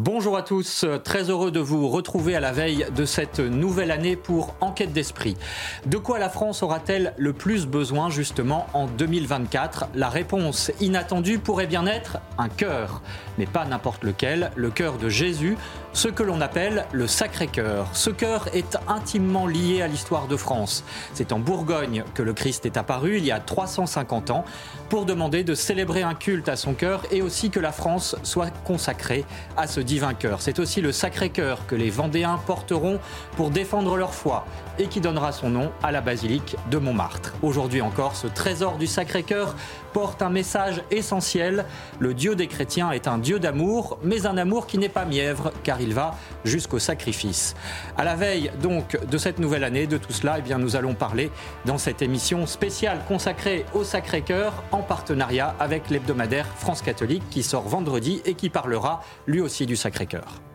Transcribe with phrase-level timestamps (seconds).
[0.00, 4.14] Bonjour à tous, très heureux de vous retrouver à la veille de cette nouvelle année
[4.14, 5.36] pour Enquête d'esprit.
[5.86, 11.66] De quoi la France aura-t-elle le plus besoin justement en 2024 La réponse inattendue pourrait
[11.66, 13.02] bien être un cœur,
[13.38, 15.58] mais pas n'importe lequel, le cœur de Jésus,
[15.94, 17.88] ce que l'on appelle le Sacré-Cœur.
[17.92, 20.84] Ce cœur est intimement lié à l'histoire de France.
[21.12, 24.44] C'est en Bourgogne que le Christ est apparu il y a 350 ans
[24.88, 28.50] pour demander de célébrer un culte à son cœur et aussi que la France soit
[28.64, 29.24] consacrée
[29.56, 30.40] à ce divin cœur.
[30.40, 32.98] C'est aussi le Sacré-Cœur que les Vendéens porteront
[33.36, 34.46] pour défendre leur foi
[34.78, 37.34] et qui donnera son nom à la basilique de Montmartre.
[37.42, 39.54] Aujourd'hui encore, ce trésor du Sacré-Cœur
[39.92, 41.64] porte un message essentiel.
[41.98, 45.52] Le Dieu des chrétiens est un Dieu d'amour, mais un amour qui n'est pas mièvre,
[45.62, 47.54] car il va jusqu'au sacrifice.
[47.96, 50.94] À la veille donc de cette nouvelle année, de tout cela, eh bien, nous allons
[50.94, 51.30] parler
[51.64, 57.68] dans cette émission spéciale consacrée au Sacré-Cœur en partenariat avec l'hebdomadaire France catholique qui sort
[57.68, 60.47] vendredi et qui parlera lui aussi du Sacré-Cœur.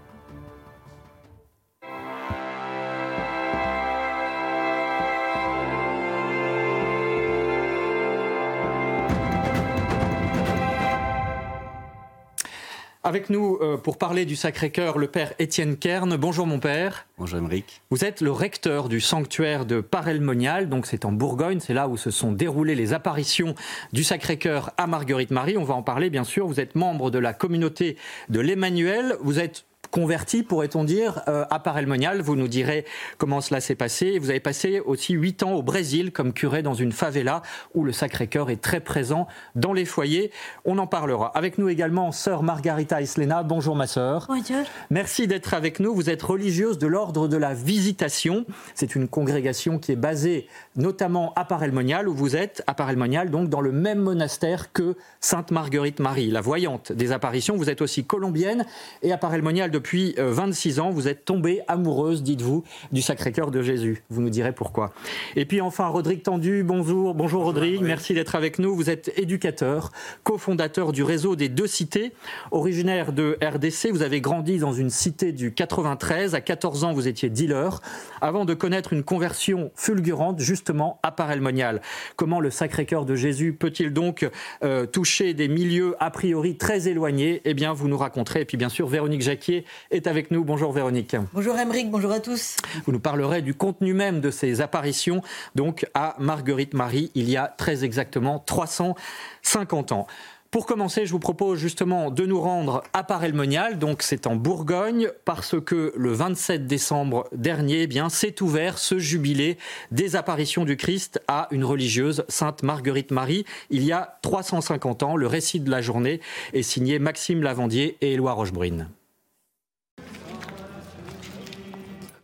[13.14, 16.18] Avec nous euh, pour parler du Sacré-Cœur, le père Étienne Kern.
[16.18, 17.06] Bonjour mon père.
[17.20, 17.84] Bonjour Émeric.
[17.92, 21.96] Vous êtes le recteur du sanctuaire de Parelmonial, donc c'est en Bourgogne, c'est là où
[21.96, 23.54] se sont déroulées les apparitions
[23.92, 25.60] du Sacré-Cœur à Marguerite Marie.
[25.60, 26.48] On va en parler bien sûr.
[26.48, 27.98] Vous êtes membre de la communauté
[28.30, 29.16] de l'Emmanuel.
[29.22, 32.20] Vous êtes converti, pourrait-on dire, euh, à Parelmonial.
[32.20, 32.84] Vous nous direz
[33.20, 34.18] comment cela s'est passé.
[34.18, 37.44] Vous avez passé aussi huit ans au Brésil comme curé dans une favela
[37.76, 40.32] où le Sacré-Cœur est très présent dans les foyers.
[40.66, 41.28] On en parlera.
[41.38, 43.44] Avec nous également, sœur Margarita Islena.
[43.44, 44.26] Bonjour ma sœur.
[44.28, 44.66] Bonjour.
[44.90, 45.94] Merci d'être avec nous.
[45.94, 48.48] Vous êtes religieuse de l'ordre de la Visitation.
[48.74, 53.48] C'est une congrégation qui est basée notamment à Parelmonial où vous êtes, à Parelmonial, donc
[53.48, 57.56] dans le même monastère que Sainte Marguerite Marie, la voyante des apparitions.
[57.58, 58.66] Vous êtes aussi colombienne
[59.04, 62.64] et à Parelmonial de depuis 26 euh, ans, vous êtes tombée amoureuse, dites-vous,
[62.94, 64.02] du Sacré-Cœur de Jésus.
[64.10, 64.94] Vous nous direz pourquoi.
[65.36, 67.14] Et puis enfin, Rodrigue Tendu, bonjour.
[67.14, 68.74] Bonjour Rodrigue, merci d'être avec nous.
[68.78, 69.92] Vous êtes éducateur,
[70.24, 72.14] cofondateur du réseau des deux cités,
[72.52, 73.90] originaire de RDC.
[73.92, 76.34] Vous avez grandi dans une cité du 93.
[76.34, 77.82] À 14 ans, vous étiez dealer
[78.22, 81.82] avant de connaître une conversion fulgurante justement à Parelmonial.
[82.16, 84.30] Comment le Sacré-Cœur de Jésus peut-il donc
[84.64, 87.42] euh, toucher des milieux a priori très éloignés?
[87.44, 88.40] Eh bien, vous nous raconterez.
[88.40, 90.44] Et puis bien sûr, Véronique Jacquier est avec nous.
[90.44, 91.16] Bonjour Véronique.
[91.34, 92.58] Bonjour Émeric, bonjour à tous.
[92.86, 95.22] Vous nous parlerez du contenu même de ces apparitions,
[95.56, 100.08] donc à Marguerite Marie, il y a très exactement 350 ans.
[100.54, 105.10] Pour commencer, je vous propose justement de nous rendre à Parelmonial, donc c'est en Bourgogne,
[105.26, 109.58] parce que le 27 décembre dernier, eh bien, s'est ouvert ce jubilé
[109.90, 115.16] des apparitions du Christ à une religieuse, Sainte Marguerite Marie, il y a 350 ans.
[115.16, 116.22] Le récit de la journée
[116.54, 118.90] est signé Maxime Lavandier et Éloi Rochebrune.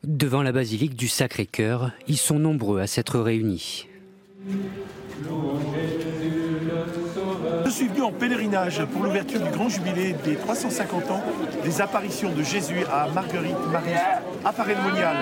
[0.06, 3.86] Devant la basilique du Sacré-Cœur, ils sont nombreux à s'être réunis.
[7.66, 11.22] Je suis venu en pèlerinage pour l'ouverture du grand jubilé des 350 ans
[11.66, 13.92] des apparitions de Jésus à Marguerite Marie,
[14.46, 15.18] à Paray-le-Monial.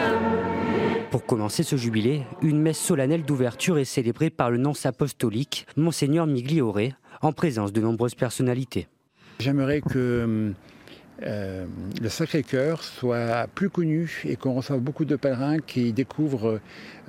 [1.09, 6.28] Pour commencer ce jubilé, une messe solennelle d'ouverture est célébrée par le nonce apostolique, Monseigneur
[6.28, 6.92] Migliore,
[7.24, 8.88] en présence de nombreuses personnalités.
[9.40, 10.54] J'aimerais que
[11.23, 11.66] euh,
[12.00, 16.59] le Sacré-Cœur soit plus connu et qu'on reçoive beaucoup de pèlerins qui découvrent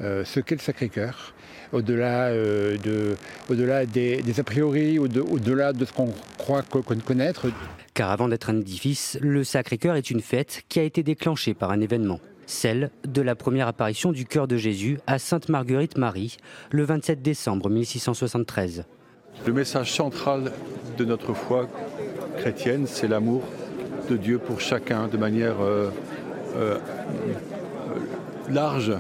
[0.01, 1.35] euh, ce qu'est le Sacré-Cœur,
[1.73, 3.17] au-delà euh, de,
[3.51, 7.49] au-delà des, a priori, au-delà de ce qu'on croit connaître.
[7.93, 11.71] Car avant d'être un édifice, le Sacré-Cœur est une fête qui a été déclenchée par
[11.71, 12.21] un événement.
[12.47, 16.39] Celle de la première apparition du cœur de Jésus à Sainte Marguerite Marie,
[16.71, 18.85] le 27 décembre 1673.
[19.47, 20.53] Le message central
[20.97, 21.69] de notre foi
[22.39, 23.43] chrétienne, c'est l'amour
[24.09, 25.91] de Dieu pour chacun de manière euh,
[26.57, 26.79] euh,
[28.49, 28.93] large,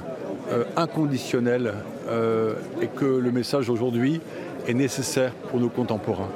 [0.51, 1.75] euh, inconditionnelle,
[2.81, 4.23] et que le message aujourd'hui
[4.67, 6.31] est nécessaire pour nos contemporains.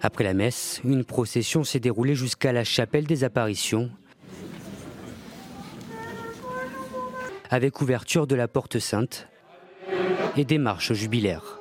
[0.00, 3.90] Après la messe, une procession s'est déroulée jusqu'à la chapelle des apparitions,
[7.50, 9.26] avec ouverture de la porte sainte
[10.36, 11.58] et des marches jubilaires.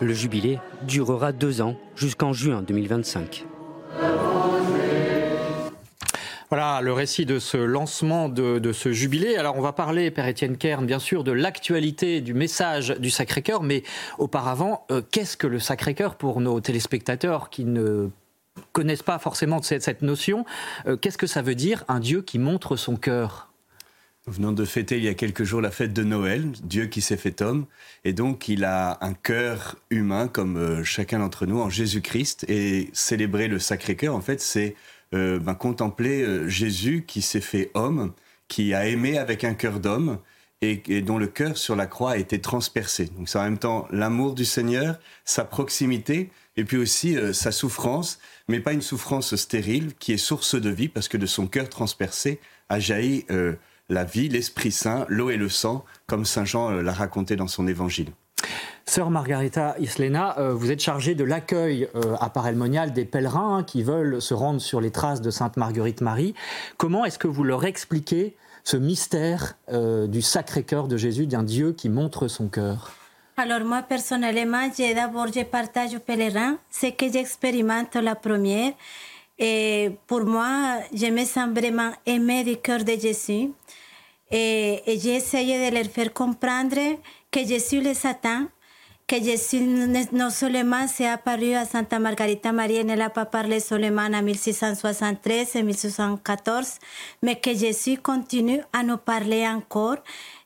[0.00, 3.46] Le jubilé durera deux ans jusqu'en juin 2025.
[6.50, 9.36] Voilà le récit de ce lancement de, ce jubilé.
[9.36, 13.62] Alors on va parler, Père Étienne Kern, bien sûr, de l'actualité du message du Sacré-Cœur,
[13.62, 13.82] mais
[14.18, 18.10] auparavant, euh, qu'est-ce que le Sacré-Cœur pour nos téléspectateurs qui ne
[18.72, 20.44] connaissent pas forcément cette, notion?
[20.86, 23.53] Euh, Qu'est-ce que ça veut dire un Dieu qui montre son cœur?
[24.26, 27.02] Nous venons de fêter il y a quelques jours la fête de Noël, Dieu qui
[27.02, 27.66] s'est fait homme,
[28.04, 32.88] et donc il a un cœur humain comme euh, chacun d'entre nous en Jésus-Christ, et
[32.94, 34.76] célébrer le Sacré-Cœur, en fait, c'est
[35.12, 38.12] euh, ben, contempler euh, Jésus qui s'est fait homme,
[38.48, 40.18] qui a aimé avec un cœur d'homme,
[40.62, 43.04] et, dont le cœur sur la croix a été transpercé.
[43.18, 48.18] Donc c'est en même temps l'amour du Seigneur, sa proximité, et puis aussi sa souffrance,
[48.48, 51.68] mais pas une souffrance stérile qui est source de vie, parce que de son cœur
[51.68, 52.40] transpercé
[52.70, 53.26] a jailli
[53.88, 57.48] la vie, l'Esprit Saint, l'eau et le sang, comme Saint Jean euh, l'a raconté dans
[57.48, 58.08] son évangile.
[58.86, 63.82] Sœur Margarita Islena, euh, vous êtes chargée de l'accueil euh, à Parelmonial des pèlerins qui
[63.82, 66.34] veulent se rendre sur les traces de Sainte Marguerite Marie.
[66.76, 71.90] Comment est-ce que vous leur expliquez ce mystère du Sacré-Cœur de Jésus, d'un Dieu qui
[71.90, 72.92] montre son cœur?
[73.36, 78.72] Alors moi personnellement, d'abord je partage aux pèlerins ce que j'expérimente la première.
[79.38, 83.50] Et pour moi, je me sens vraiment aimée du cœur de Jésus.
[84.30, 86.98] Et, j'ai essayé de leur faire comprendre
[87.30, 88.46] que Jésus les attend,
[89.06, 94.02] que Jésus non seulement s'est apparu à Santa Margarita Maria, elle n'a pas parlé seulement
[94.02, 96.78] en 1673 et 1614,
[97.22, 99.98] mais que Jésus continue à nous parler encore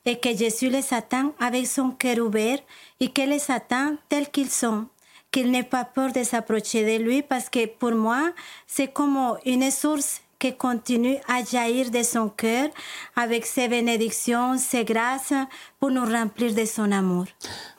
[0.04, 2.58] et que Jésus les attend avec son cœur ouvert
[2.98, 4.86] et que les attend tels qu'ils sont
[5.30, 8.30] qu'il n'ait pas peur de s'approcher de lui parce que pour moi,
[8.66, 12.68] c'est comme une source qui continue à jaillir de son cœur
[13.16, 15.32] avec ses bénédictions, ses grâces
[15.80, 17.26] pour nous remplir de son amour.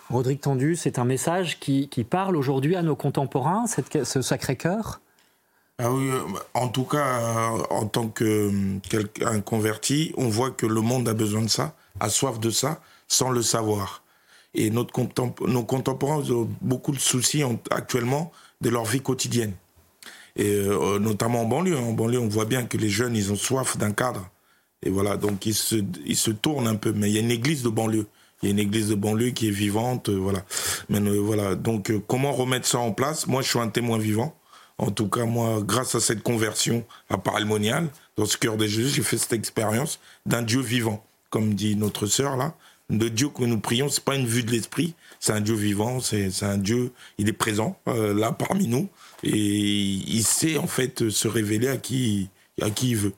[0.10, 5.00] Rodrigue Tendu, c'est un message qui, qui parle aujourd'hui à nos contemporains, cette, ce Sacré-Cœur
[5.82, 6.20] ah oui, euh,
[6.56, 11.42] en tout cas, euh, en tant qu'un converti, on voit que le monde a besoin
[11.42, 13.99] de ça, a soif de ça, sans le savoir.
[14.56, 14.94] Et notre
[15.48, 18.32] nos contemporains ont beaucoup de soucis actuellement
[18.62, 19.54] de leur vie quotidienne.
[20.36, 21.78] Et euh, notamment en banlieue.
[21.78, 24.30] En banlieue, on voit bien que les jeunes, ils ont soif d'un cadre.
[24.84, 25.76] Et voilà, donc ils se,
[26.06, 26.94] ils se tournent un peu.
[26.94, 28.08] Mais il y a une église de banlieue.
[28.42, 30.46] Il y a une église de banlieue qui est vivante, euh, voilà.
[30.88, 33.28] Mais euh, voilà, donc comment remettre ça en place?
[33.28, 34.36] Moi, je suis un témoin vivant.
[34.78, 38.96] En tout cas, moi, grâce à cette conversion à Paral-Monial, dans ce cœur de Jésus,
[38.96, 42.56] j'ai fait cette expérience d'un Dieu vivant, comme dit notre sœur là
[42.90, 46.00] de Dieu que nous prions, c'est pas une vue de l'esprit, c'est un Dieu vivant,
[46.00, 48.90] c'est un Dieu, il est présent euh, là parmi nous
[49.24, 52.30] et il sait en fait se révéler à qui,
[52.62, 53.14] à qui il veut.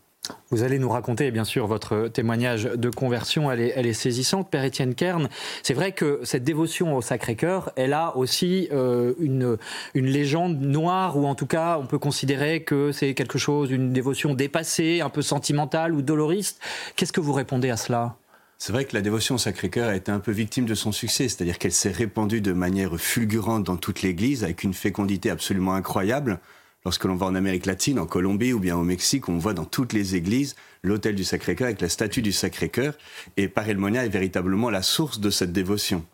[0.52, 3.52] Vous allez nous raconter, bien sûr, votre témoignage de conversion.
[3.52, 5.30] Elle est, saisissante, Père Étienne Kern.
[5.64, 9.58] C'est vrai que cette dévotion au Sacré-Cœur, elle a aussi euh, une,
[9.94, 13.94] une légende noire, ou en tout cas, on peut considérer que c'est quelque chose, une
[13.94, 16.62] dévotion dépassée, un peu sentimentale ou doloriste.
[16.96, 18.16] Qu'est-ce que vous répondez à cela?
[18.64, 21.28] C'est vrai que la dévotion au Sacré-Cœur a été un peu victime de son succès,
[21.28, 26.40] c'est-à-dire qu'elle s'est répandue de manière fulgurante dans toute l'Église, avec une fécondité absolument incroyable.
[26.86, 29.66] Lorsque l'on va en Amérique latine, en Colombie ou bien au Mexique, on voit dans
[29.66, 32.94] toutes les églises l'autel du Sacré-Cœur avec la statue du Sacré-Cœur.
[33.36, 36.06] Et Parelmonia est véritablement la source de cette dévotion.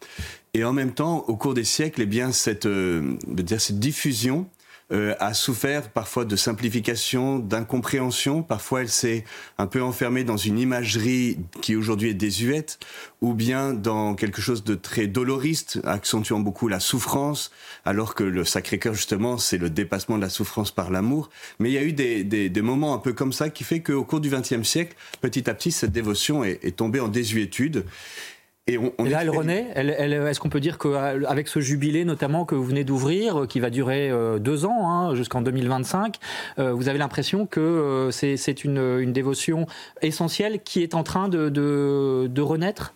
[0.53, 3.17] Et en même temps, au cours des siècles, eh bien, cette, euh,
[3.57, 4.47] cette diffusion
[4.93, 8.41] euh, a souffert parfois de simplification, d'incompréhension.
[8.41, 9.25] Parfois, elle s'est
[9.57, 12.79] un peu enfermée dans une imagerie qui aujourd'hui est désuète,
[13.21, 17.51] ou bien dans quelque chose de très doloriste, accentuant beaucoup la souffrance,
[17.83, 21.29] alors que le Sacré-Cœur, justement, c'est le dépassement de la souffrance par l'amour.
[21.59, 23.81] Mais il y a eu des, des, des, moments un peu comme ça qui fait
[23.81, 27.83] qu'au cours du XXe siècle, petit à petit, cette dévotion est, est tombée en désuétude.
[28.69, 29.67] Et, là, elle renaît.
[29.75, 33.69] Est-ce qu'on peut dire qu'avec ce jubilé, notamment que vous venez d'ouvrir, euh, qui va
[33.69, 36.17] durer euh, deux ans, hein, jusqu'en 2025,
[36.59, 39.67] euh, vous avez l'impression que c'est une, dévotion
[40.01, 42.93] essentielle qui est en train de renaître?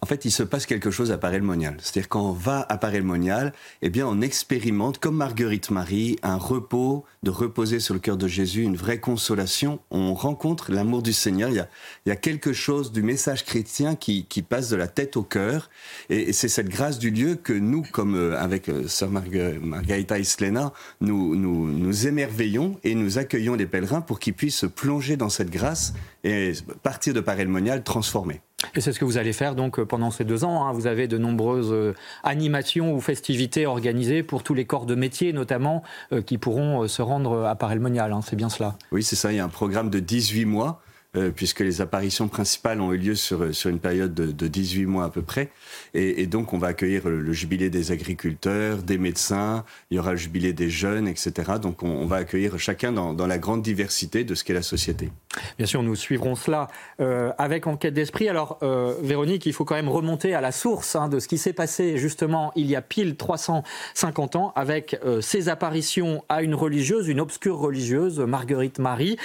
[0.00, 1.76] En fait, il se passe quelque chose à Paray-le-Monial.
[1.80, 3.52] C'est-à-dire quand on va à Paray-le-Monial,
[3.82, 8.28] eh bien, on expérimente, comme Marguerite Marie, un repos, de reposer sur le cœur de
[8.28, 9.80] Jésus, une vraie consolation.
[9.90, 11.50] On rencontre l'amour du Seigneur.
[11.50, 11.68] Il y, a,
[12.06, 15.22] il y a, quelque chose du message chrétien qui, qui passe de la tête au
[15.22, 15.68] cœur.
[16.10, 20.72] Et, c'est cette grâce du lieu que nous, comme euh, avec euh, Sœur Margarita Islena,
[21.00, 25.28] nous, nous, nous émerveillons et nous accueillons les pèlerins pour qu'ils puissent se plonger dans
[25.28, 26.52] cette grâce et
[26.82, 28.40] partir de Paray-le-Monial transformés.
[28.74, 30.66] Et c'est ce que vous allez faire donc pendant ces deux ans.
[30.66, 30.72] Hein.
[30.72, 35.32] Vous avez de nombreuses euh, animations ou festivités organisées pour tous les corps de métier,
[35.32, 38.12] notamment, euh, qui pourront euh, se rendre à Paray-le-Monial.
[38.12, 38.20] Hein.
[38.24, 38.74] C'est bien cela.
[38.90, 39.32] Oui, c'est ça.
[39.32, 40.82] Il y a un programme de 18 mois
[41.18, 44.86] euh, puisque les apparitions principales ont eu lieu sur, sur une période de, de 18
[44.86, 45.50] mois à peu près.
[45.94, 50.16] Et, donc, on va accueillir le, jubilé des agriculteurs, des médecins, il y aura le
[50.16, 51.32] jubilé des jeunes, etc.
[51.60, 55.10] Donc, on, va accueillir chacun dans, dans, la grande diversité de ce qu'est la société.
[55.56, 56.68] Bien sûr, nous suivrons cela
[57.00, 58.28] euh, avec Enquête d'Esprit.
[58.28, 61.38] Alors, euh, Véronique, il faut quand même remonter à la source hein, de ce qui
[61.38, 67.08] s'est passé justement il y a pile 350 ans avec ces apparitions à une religieuse,
[67.08, 69.16] une obscure religieuse, Marguerite Marie,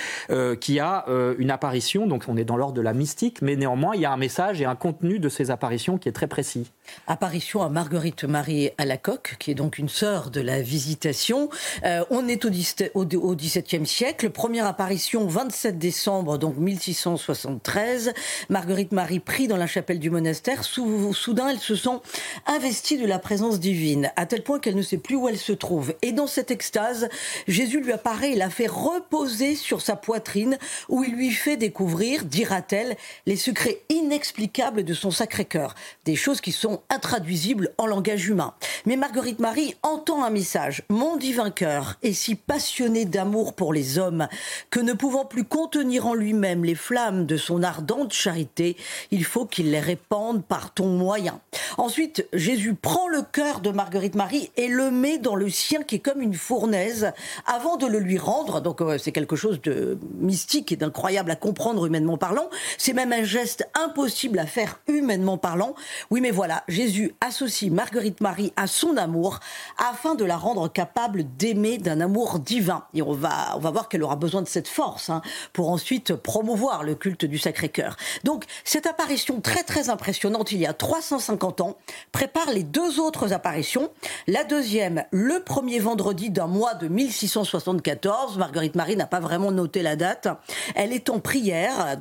[0.59, 1.05] qui a
[1.37, 4.11] une apparition, donc on est dans l'ordre de la mystique, mais néanmoins il y a
[4.11, 6.71] un message et un contenu de ces apparitions qui est très précis.
[7.07, 11.49] Apparition à Marguerite Marie à la coque, qui est donc une sœur de la visitation.
[11.85, 12.49] Euh, on est au,
[12.95, 14.29] au, XVIIe siècle.
[14.29, 18.13] Première apparition 27 décembre donc 1673.
[18.49, 20.63] Marguerite Marie prie dans la chapelle du monastère.
[20.63, 21.99] Sou, soudain, elle se sent
[22.47, 25.53] investie de la présence divine, à tel point qu'elle ne sait plus où elle se
[25.53, 25.93] trouve.
[26.01, 27.09] Et dans cette extase,
[27.47, 30.57] Jésus lui apparaît et la fait reposer sur sa poitrine,
[30.89, 35.75] où il lui fait découvrir, dira-t-elle, les secrets inexplicables de son Sacré-Cœur.
[36.03, 38.53] Des choses qui sont intraduisibles en langage humain.
[38.85, 40.83] Mais Marguerite Marie entend un message.
[40.89, 44.27] Mon divin cœur est si passionné d'amour pour les hommes
[44.71, 48.75] que ne pouvant plus contenir en lui-même les flammes de son ardente charité,
[49.11, 51.39] il faut qu'il les répande par ton moyen.
[51.77, 55.95] Ensuite, Jésus prend le cœur de Marguerite Marie et le met dans le sien qui
[55.95, 57.13] est comme une fournaise
[57.45, 58.59] avant de le lui rendre.
[58.59, 61.52] Donc euh, c'est quelque chose de mystique et d'incroyable à comprendre
[61.85, 62.49] humainement parlant.
[62.77, 65.75] C'est même un geste impossible à faire humainement parlant.
[66.11, 69.39] Oui, mais voilà, Jésus associe Marguerite Marie à son amour
[69.77, 72.85] afin de la rendre capable d'aimer d'un amour divin.
[72.93, 75.21] Et on va, on va voir qu'elle aura besoin de cette force hein,
[75.53, 77.97] pour ensuite promouvoir le culte du Sacré-Cœur.
[78.23, 81.77] Donc cette apparition très très impressionnante il y a 350 ans
[82.11, 83.89] prépare les deux autres apparitions.
[84.27, 88.37] La deuxième, le premier vendredi d'un mois de 1674.
[88.37, 90.27] Marguerite Marie n'a pas vraiment noté la date.
[90.75, 91.42] Elle est en prière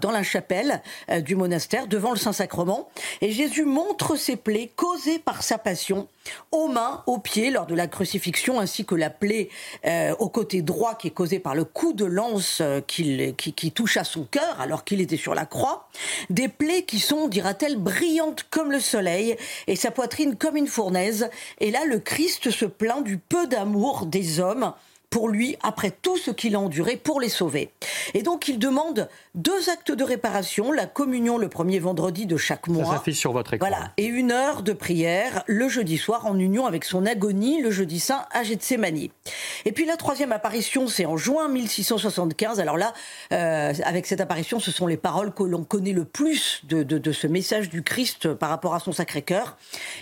[0.01, 2.89] dans la chapelle euh, du monastère devant le Saint-Sacrement
[3.21, 6.09] et Jésus montre ses plaies causées par sa passion
[6.53, 9.49] aux mains, aux pieds lors de la crucifixion, ainsi que la plaie
[9.85, 13.73] euh, au côté droit qui est causée par le coup de lance euh, qui, qui,
[13.73, 15.89] touche à son cœur alors qu'il était sur la croix.
[16.31, 21.29] Des plaies qui sont, dira-t-elle, brillantes comme le soleil et sa poitrine comme une fournaise.
[21.59, 24.73] Et là, le Christ se plaint du peu d'amour des hommes
[25.13, 27.71] pour lui après tout ce qu'il a enduré pour les sauver.
[28.15, 32.67] Et donc il demande deux actes de réparation, la communion le premier vendredi de chaque
[32.67, 32.87] mois.
[32.87, 33.69] Ça s'affiche sur votre écran.
[33.69, 37.71] Voilà, et une heure de prière le jeudi soir en union avec son agonie le
[37.71, 39.09] jeudi saint à Gethsemane.
[39.67, 42.59] Et puis la troisième apparition, c'est en juin 1675.
[42.59, 42.95] Alors là,
[43.33, 46.97] euh, avec cette apparition, ce sont les paroles que l'on connaît le plus de, de,
[46.97, 49.59] de, ce message du Christ par rapport à son Sacré-Cœur.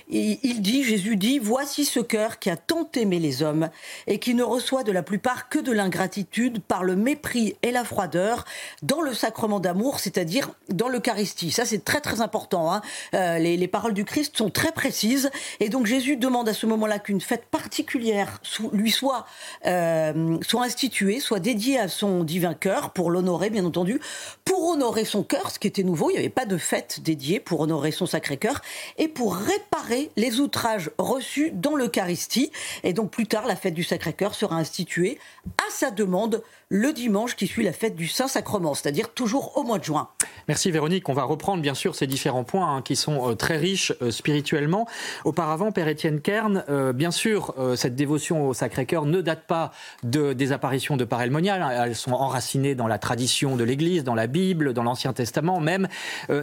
[0.09, 3.71] Il dit, Jésus dit, voici ce cœur qui a tant aimé les hommes
[4.07, 7.71] et qui ne reçoit de la la plupart que de l'ingratitude par le mépris et
[7.71, 8.45] la froideur
[8.83, 11.51] dans le sacrement d'amour, c'est-à-dire dans l'Eucharistie.
[11.51, 12.71] Ça, c'est très très important.
[12.71, 12.83] Hein.
[13.15, 15.31] Euh, les, les, paroles du Christ sont très précises.
[15.59, 18.43] Et donc Jésus demande à ce moment-là qu'une fête particulière
[18.75, 19.25] lui soit,
[19.65, 24.01] euh, soit instituée, soit dédiée à son divin cœur, pour l'honorer, bien entendu,
[24.45, 26.11] pour honorer son cœur, ce qui était nouveau.
[26.11, 28.61] Il n'y avait pas de fête dédiée pour honorer son sacré cœur,
[28.99, 32.53] et pour réparer les outrages reçus dans l'Eucharistie.
[32.85, 36.93] Et donc plus tard, la fête du sacré cœur sera instituée à sa demande le
[36.93, 40.09] dimanche qui suit la fête du Saint-Sacrement, c'est-à-dire toujours au mois de juin.
[40.47, 41.09] Merci Véronique.
[41.09, 44.11] On va reprendre bien sûr ces différents points hein, qui sont euh, très riches euh,
[44.11, 44.87] spirituellement.
[45.25, 50.33] Auparavant, Père Étienne Kern, euh, bien sûr, cette dévotion au Sacré-Cœur ne date pas de,
[50.33, 51.65] des apparitions de Père Elmonial.
[51.73, 55.89] Elles sont enracinées dans la tradition de l'Église, dans la Bible, dans l'Ancien Testament même.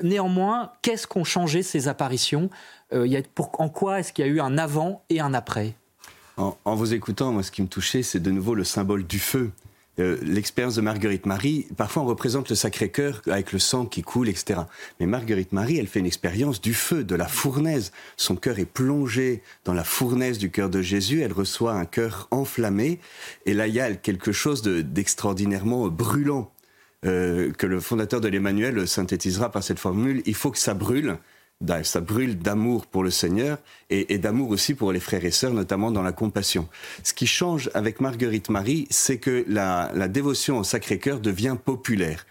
[0.03, 2.49] Néanmoins, qu'est-ce qu'ont changé ces apparitions?
[2.93, 3.21] Y a,
[3.57, 5.75] En quoi est-ce qu'il y a eu un avant et un après?
[6.37, 9.19] En, en, vous écoutant, moi, ce qui me touchait, c'est de nouveau le symbole du
[9.19, 9.51] feu.
[9.99, 14.29] Euh, L'expérience de Marguerite Marie, parfois on représente le Sacré-Cœur avec le sang qui coule,
[14.29, 14.61] etc.
[14.99, 17.91] Mais Marguerite Marie, elle fait une expérience du feu, de la fournaise.
[18.15, 21.21] Son cœur est plongé dans la fournaise du cœur de Jésus.
[21.21, 22.99] Elle reçoit un cœur enflammé.
[23.47, 26.51] Et là, il y a quelque chose d'extraordinairement de, brûlant
[27.05, 30.21] euh, que le fondateur de l'Emmanuel synthétisera par cette formule.
[30.27, 31.17] Il faut que ça brûle
[31.83, 33.57] ça brûle d'amour pour le Seigneur
[33.89, 36.67] et, d'amour aussi pour les frères et sœurs, notamment dans la compassion.
[37.03, 42.25] Ce qui change avec Marguerite Marie, c'est que la, dévotion au Sacré-Cœur devient populaire.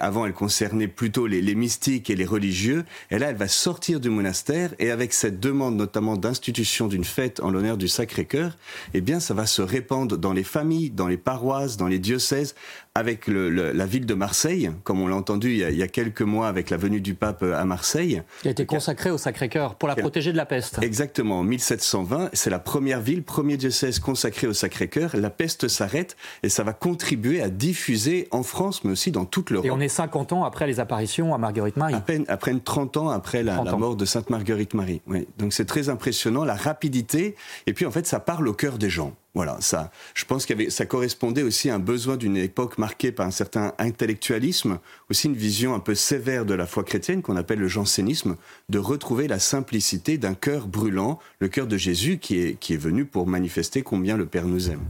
[0.00, 2.86] Avant, elle concernait plutôt les, les, mystiques et les religieux.
[3.10, 7.40] Et là, elle va sortir du monastère et avec cette demande notamment d'institution d'une fête
[7.40, 8.56] en l'honneur du Sacré-Cœur,
[8.94, 12.54] eh bien, ça va se répandre dans les familles, dans les paroisses, dans les diocèses,
[12.96, 15.76] avec le, le, la ville de Marseille, comme on l'a entendu il y, a, il
[15.76, 18.22] y, a, quelques mois avec la venue du pape à Marseille.
[18.42, 20.80] Qui a été consacrée au Sacré-Cœur pour la protéger de la peste.
[20.80, 25.16] Exactement, en 1720, c'est la première ville, premier diocèse consacré au Sacré-Cœur.
[25.16, 29.50] La peste s'arrête et ça va contribuer à diffuser en France, mais aussi dans toute
[29.50, 29.66] l'Europe.
[29.66, 31.94] Et on est 50 ans après les apparitions à Marguerite Marie.
[31.94, 35.02] À peine, à peine 30 ans après la, mort de Sainte Marguerite Marie.
[35.08, 35.26] Oui.
[35.38, 37.34] Donc c'est très impressionnant, la rapidité.
[37.66, 39.16] Et puis en fait, ça parle au cœur des gens.
[39.34, 43.26] Voilà, ça, je pense que ça correspondait aussi à un besoin d'une époque marquée par
[43.26, 44.78] un certain intellectualisme,
[45.14, 48.34] aussi une vision un peu sévère de la foi chrétienne qu'on appelle le jansénisme,
[48.68, 52.78] de retrouver la simplicité d'un cœur brûlant, le cœur de Jésus qui est, qui est
[52.78, 54.80] venu pour manifester combien le Père nous aime.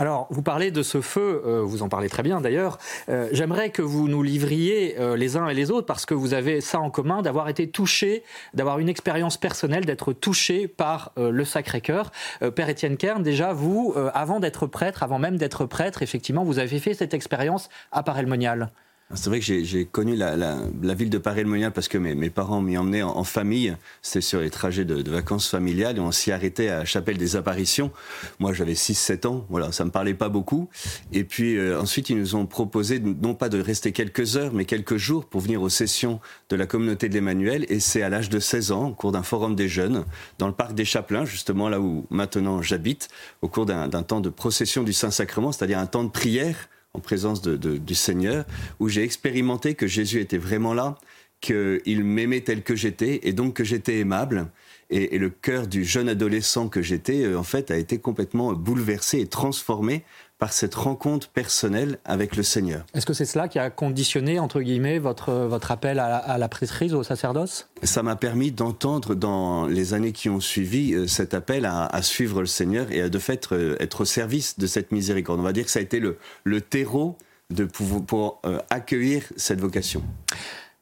[0.00, 2.78] Alors, vous parlez de ce feu, euh, vous en parlez très bien d'ailleurs.
[3.08, 6.34] Euh, j'aimerais que vous nous livriez euh, les uns et les autres, parce que vous
[6.34, 8.24] avez ça en commun, d'avoir été touché,
[8.54, 12.10] d'avoir une expérience personnelle, d'être touché par le Sacré-Cœur.
[12.56, 16.80] Père Étienne Kern, déjà, vous, avant d'être prêtre, avant même d'être prêtre, effectivement, vous avez
[16.80, 18.72] fait cette expérience à Paray-le-Monial.
[19.12, 23.02] C'est vrai que j'ai connu la, ville de Paray-le-Monial parce que mes, parents m'y emmenaient
[23.02, 23.76] en, famille.
[24.02, 27.90] C'était sur les trajets de, vacances familiales et on s'y arrêtait à Chapelle des Apparitions.
[28.38, 29.46] Moi, j'avais 6-7 ans.
[29.50, 30.68] Voilà, ça me parlait pas beaucoup.
[31.12, 34.64] Et puis euh, ensuite, ils nous ont proposé non pas de rester quelques heures, mais
[34.64, 37.66] quelques jours pour venir aux sessions de la communauté de l'Emmanuel.
[37.68, 40.04] Et c'est à l'âge de 16 ans, au cours d'un forum des jeunes,
[40.38, 43.08] dans le parc des Chapelains, justement là où maintenant j'habite,
[43.42, 47.42] au cours d'un temps de procession du Saint-Sacrement, c'est-à-dire un temps de prière en présence
[47.42, 48.44] du Seigneur,
[48.80, 50.96] où j'ai expérimenté que Jésus était vraiment là,
[51.40, 54.48] qu'il m'aimait tel que j'étais, et donc que j'étais aimable.
[54.90, 59.20] Et, le cœur du jeune adolescent que j'étais, euh, en fait, a été complètement bouleversé
[59.20, 60.04] et transformé
[60.40, 62.84] par cette rencontre personnelle avec le Seigneur.
[62.94, 66.94] Est-ce que c'est cela qui a conditionné, entre guillemets, votre, votre appel à, la prêtrise,
[66.94, 67.68] au sacerdoce?
[67.82, 72.40] Ça m'a permis d'entendre dans les années qui ont suivi euh, cet appel à, suivre
[72.40, 75.38] le Seigneur et à de fait euh, être au service de cette miséricorde.
[75.38, 77.18] On va dire que ça a été le, le terreau
[77.50, 80.02] de, pour, pour euh, accueillir cette vocation.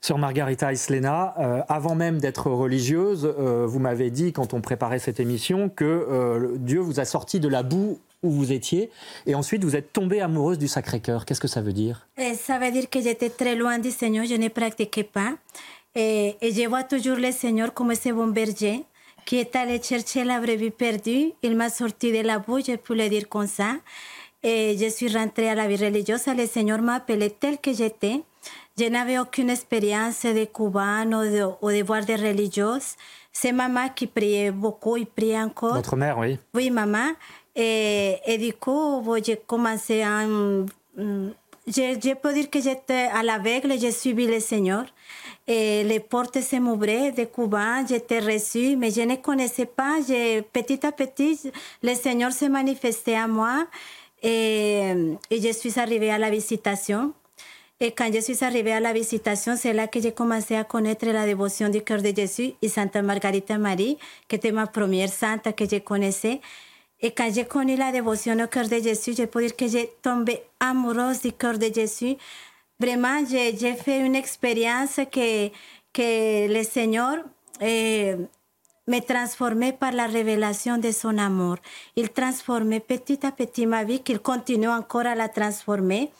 [0.01, 1.35] Sur Margarita Islena,
[1.69, 7.01] avant même d'être religieuse, vous m'avez dit quand on préparait cette émission que Dieu vous
[7.01, 8.91] a sorti de la boue où vous étiez,
[9.27, 11.25] et ensuite vous êtes tombée amoureuse du Sacré-Cœur.
[11.25, 12.07] Qu'est-ce que ça veut dire?
[12.17, 15.35] Eh, Ça veut dire que j'étais très loin du Seigneur, je ne pratiquais pas.
[15.95, 18.85] Et, et, je vois toujours le Seigneur comme ce bon berger
[19.25, 21.33] qui est allé chercher la brebis perdue.
[21.43, 23.73] Il m'a sorti de la boue, je peux le dire comme ça.
[24.43, 26.27] Et je suis rentrée à la vie religieuse.
[26.29, 28.23] Le Seigneur m'a appelée telle que j'étais.
[28.79, 32.95] Je n'avais aucune expérience de cubaine ou de, ou de voir des religieuses.
[33.33, 35.75] C'est maman qui priait beaucoup, il priait encore.
[35.75, 36.39] Votre mère, oui.
[36.55, 37.13] Oui, maman.
[37.59, 40.25] Et, et du coup, j'ai commencé à...
[40.97, 44.87] Je, je, peux que j'étais à l'aveugle, j'ai suivi le Seigneur.
[45.47, 49.99] Et les portes se m'ouvraient de Cuba, j'étais reçue, mais je ne connaissais pas.
[50.53, 51.51] petit à petit,
[51.83, 53.67] le Seigneur s'est manifesté à moi
[54.23, 54.93] et,
[55.31, 57.13] et, je suis arrivée à la visitation.
[57.81, 61.07] Et quand je suis arrivée à la visitation, c'est là que j'ai commencé à connaître
[61.07, 65.55] la dévotion du cœur de Jésus et Santa Margarita Marie, qui était ma première sainte
[65.55, 66.41] que je connaissais.
[67.01, 69.91] Et quand j'ai connu la dévotion au cœur de Jésus, je peux dire que j'ai
[70.03, 72.17] tombé amoureuse du cœur de Jésus.
[72.81, 75.49] Vraiment, j'ai fait une expérience que,
[75.93, 77.19] que le Seigneur
[77.61, 78.17] eh,
[78.89, 81.57] me transformait par la révélation de son amour.
[81.95, 86.11] Il transformait petit à petit ma vie, qu'il continue encore à la transformer,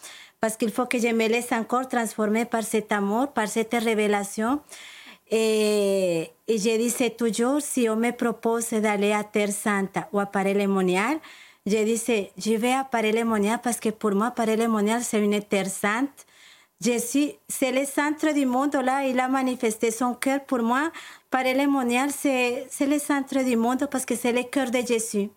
[0.41, 4.61] parce qu'il faut que je me laisse encore transformer par cet amour, par cette révélation.
[5.31, 10.27] Et, et je disais toujours, si on me propose d'aller à Terre Sainte ou à
[10.27, 11.19] Paray-le-Monial,
[11.67, 16.27] je disais, je vais à Paray-le-Monial parce que pour moi, Paray-le-Monial, c'est une Terre Sainte.
[16.81, 20.45] Je suis, c'est le centre du monde, là, il a manifesté son cœur.
[20.45, 20.91] Pour moi,
[21.31, 25.29] Paray-le-Monial, c'est, c'est le centre du monde parce que c'est le cœur de Jésus.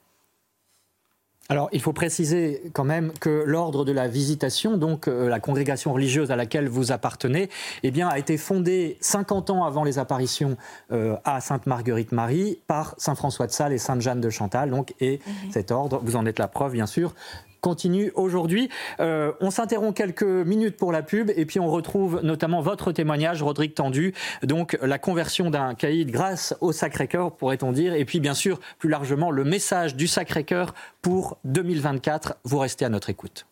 [1.52, 5.92] Alors, il faut préciser quand même que l'ordre de la visitation, donc euh, la congrégation
[5.92, 7.50] religieuse à laquelle vous appartenez,
[7.84, 10.56] eh bien, a été fondée 50 ans avant les apparitions
[10.94, 14.70] euh, à Sainte Marguerite Marie par Saint François de Sales et Sainte Jeanne de Chantal.
[14.70, 15.52] Donc, et mhm.
[15.52, 17.14] cet ordre, vous en êtes la preuve, bien sûr,
[17.62, 18.69] continue aujourd'hui.
[19.00, 23.41] Euh, on s'interrompt quelques minutes pour la pub et puis on retrouve notamment votre témoignage,
[23.41, 28.34] Rodrigue Tendu, donc la conversion d'un caïd grâce au Sacré-Cœur, pourrait-on dire, et puis bien
[28.34, 32.36] sûr, plus largement, le message du Sacré-Cœur pour 2024.
[32.43, 33.45] Vous restez à notre écoute.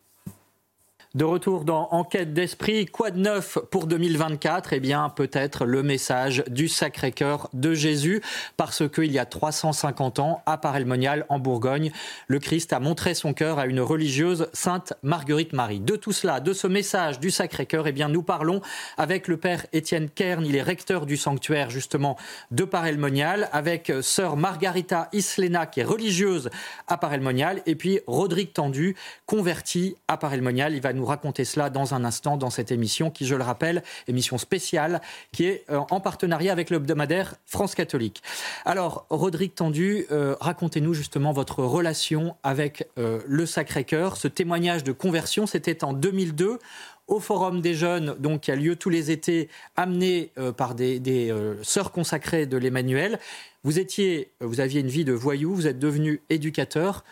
[1.15, 6.43] De retour dans Enquête d'esprit, quoi de neuf pour 2024 Eh bien, peut-être le message
[6.47, 8.21] du Sacré-Cœur de Jésus,
[8.57, 11.91] parce qu'il y a 350 ans, à Paray-le-Monial, en Bourgogne,
[12.27, 15.79] le Christ a montré son cœur à une religieuse, Sainte Marguerite Marie.
[15.79, 18.61] De tout cela, de ce message du Sacré-Cœur, eh bien, nous parlons
[18.95, 22.17] avec le Père Étienne Kern, il est recteur du sanctuaire, justement,
[22.51, 26.51] de Paray-le-Monial, avec Sœur Margarita Islena, qui est religieuse
[26.87, 28.95] à Paray-le-Monial, et puis Rodrigue Tendu,
[29.25, 30.75] converti à Paray-le-Monial.
[30.99, 35.01] Nous raconter cela dans un instant dans cette émission qui, je le rappelle, émission spéciale
[35.31, 38.21] qui est euh, en partenariat avec l'hebdomadaire France Catholique.
[38.65, 44.17] Alors, Rodrigue Tendu, euh, racontez-nous justement votre relation avec euh, le Sacré-Cœur.
[44.17, 46.59] Ce témoignage de conversion, c'était en 2002
[47.07, 51.33] au Forum des jeunes, donc qui a lieu tous les étés, amené par des,
[51.63, 53.17] sœurs consacrées de l'Emmanuel.
[53.63, 57.03] Vous étiez, vous aviez une vie de voyou, vous êtes devenu éducateur.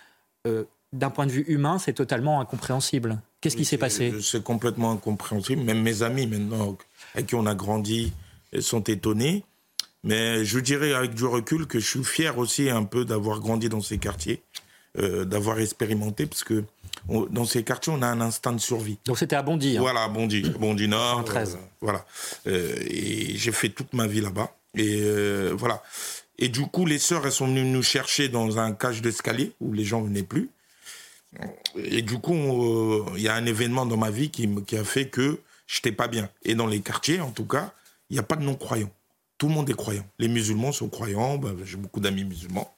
[0.94, 3.20] D'un point de vue humain, c'est totalement incompréhensible.
[3.42, 5.62] Qu'est-ce qui s'est passé C'est complètement incompréhensible.
[5.62, 6.78] Même mes amis maintenant,
[7.14, 8.14] avec qui on a grandi,
[8.60, 9.44] sont étonnés.
[10.04, 13.70] Mais je dirais avec du recul que je suis fier aussi un peu d'avoir grandi
[13.70, 14.42] dans ces quartiers,
[14.96, 16.64] d'avoir expérimenté, parce que
[17.30, 18.98] dans ces quartiers, on a un instinct de survie.
[19.06, 19.78] Donc c'était à Bondy.
[19.78, 19.82] Hein.
[19.82, 21.24] Voilà, Bondy, Bondy Nord.
[21.24, 21.56] 13.
[21.56, 22.06] Euh, voilà.
[22.48, 24.56] Euh, et j'ai fait toute ma vie là-bas.
[24.76, 25.82] Et euh, voilà.
[26.38, 29.74] Et du coup, les sœurs, elles sont venues nous chercher dans un cage d'escalier où
[29.74, 30.50] les gens venaient plus.
[31.76, 32.34] Et du coup,
[33.16, 36.08] il y a un événement dans ma vie qui, qui a fait que j'étais pas
[36.08, 36.30] bien.
[36.44, 37.74] Et dans les quartiers, en tout cas,
[38.10, 38.92] il n'y a pas de non-croyants.
[39.38, 40.06] Tout le monde est croyant.
[40.18, 41.38] Les musulmans sont croyants.
[41.38, 42.74] Ben, j'ai beaucoup d'amis musulmans.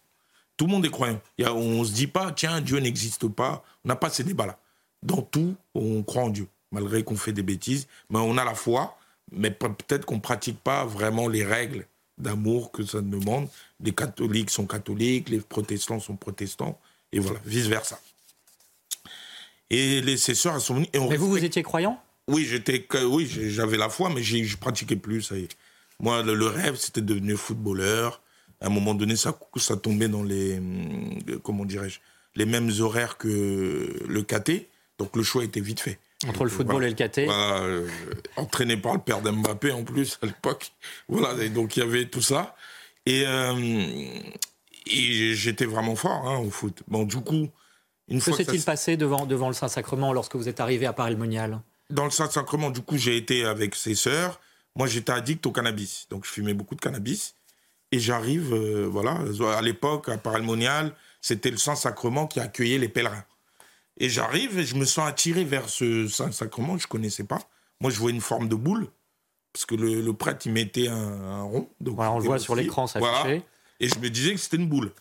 [0.57, 1.21] Tout le monde est croyant.
[1.39, 3.63] on ne se dit pas, tiens, Dieu n'existe pas.
[3.85, 4.59] On n'a pas ces débats-là.
[5.01, 7.87] Dans tout, on croit en Dieu, malgré qu'on fait des bêtises.
[8.09, 8.97] Mais on a la foi,
[9.31, 11.85] mais peut-être qu'on ne pratique pas vraiment les règles
[12.17, 13.47] d'amour que ça demande.
[13.79, 16.77] Les catholiques sont catholiques, les protestants sont protestants,
[17.13, 17.97] et voilà, vice-versa.
[19.69, 20.87] Et les, sœurs, sont venues.
[20.93, 22.01] Et mais vous, vous étiez croyant?
[22.27, 25.23] Oui, j'étais, oui, j'avais la foi, mais je pratiquais plus.
[25.23, 25.35] Ça
[25.99, 28.21] Moi, le, le rêve, c'était de devenir footballeur,
[28.61, 31.99] à un moment donné, ça, ça tombait dans les, euh, comment dirais-je,
[32.35, 34.67] les mêmes horaires que le KT.
[34.97, 35.97] Donc le choix était vite fait.
[36.27, 37.87] Entre le football et le KT euh,
[38.35, 40.73] Entraîné par le père d'Mbappé en plus à l'époque.
[41.07, 42.55] Voilà, donc il y avait tout ça.
[43.05, 43.53] Et, euh,
[44.85, 46.83] et j'étais vraiment fort hein, au foot.
[46.89, 47.49] Bon, du coup,
[48.09, 52.05] une que s'est-il passé devant, devant le Saint-Sacrement lorsque vous êtes arrivé à Paris-le-Monial Dans
[52.05, 54.39] le Saint-Sacrement, du coup, j'ai été avec ses sœurs.
[54.75, 56.07] Moi, j'étais addict au cannabis.
[56.09, 57.35] Donc, je fumais beaucoup de cannabis.
[57.91, 59.23] Et j'arrive, euh, voilà,
[59.55, 63.25] à l'époque, à Paralmonial, c'était le Saint-Sacrement qui accueillait les pèlerins.
[63.97, 67.39] Et j'arrive et je me sens attiré vers ce Saint-Sacrement, je ne connaissais pas.
[67.81, 68.87] Moi, je vois une forme de boule,
[69.53, 71.69] parce que le, prêtre, il mettait un, rond.
[71.81, 73.43] Donc voilà, on le voit sur l'écran s'afficher.
[73.79, 74.91] Et je me disais que c'était une boule.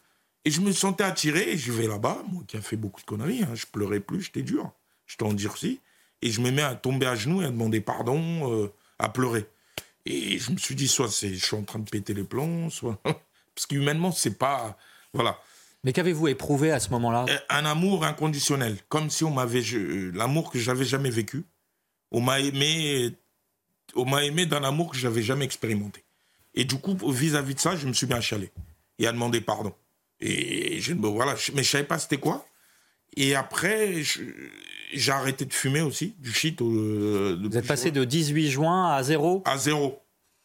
[0.49, 3.05] Et je me sentais attiré, et je vais là-bas, moi qui a fait beaucoup de
[3.05, 4.73] conneries, hein, je pleurais plus, j'étais dur,
[5.07, 5.79] j'étais endurci.
[6.23, 9.45] Et je me mets à tomber à genoux et à demander pardon, euh, à pleurer.
[10.07, 12.99] Et je me suis dit, soit je suis en train de péter les plombs, soit.
[13.55, 14.79] Parce qu'humainement, c'est pas.
[15.13, 15.39] Voilà.
[15.85, 17.27] Mais qu'avez-vous éprouvé à ce moment-là?
[17.29, 18.79] Euh, Un amour inconditionnel.
[18.89, 19.61] Comme si on m'avait.
[20.15, 21.45] L'amour que j'avais jamais vécu.
[22.11, 23.15] On m'a aimé.
[23.97, 26.05] On m'a aimé d'un amour que j'avais jamais expérimenté.
[26.55, 28.51] Et du coup, vis-à-vis de ça, je me suis bien chalé.
[28.99, 29.75] Et à demander pardon.
[30.21, 32.45] Et je, voilà, mais je savais pas c'était quoi.
[33.17, 34.03] Et après,
[34.93, 36.61] j'ai arrêté de fumer aussi, du shit.
[36.61, 40.03] Vous êtes passé de 18 juin à zéro À zéro.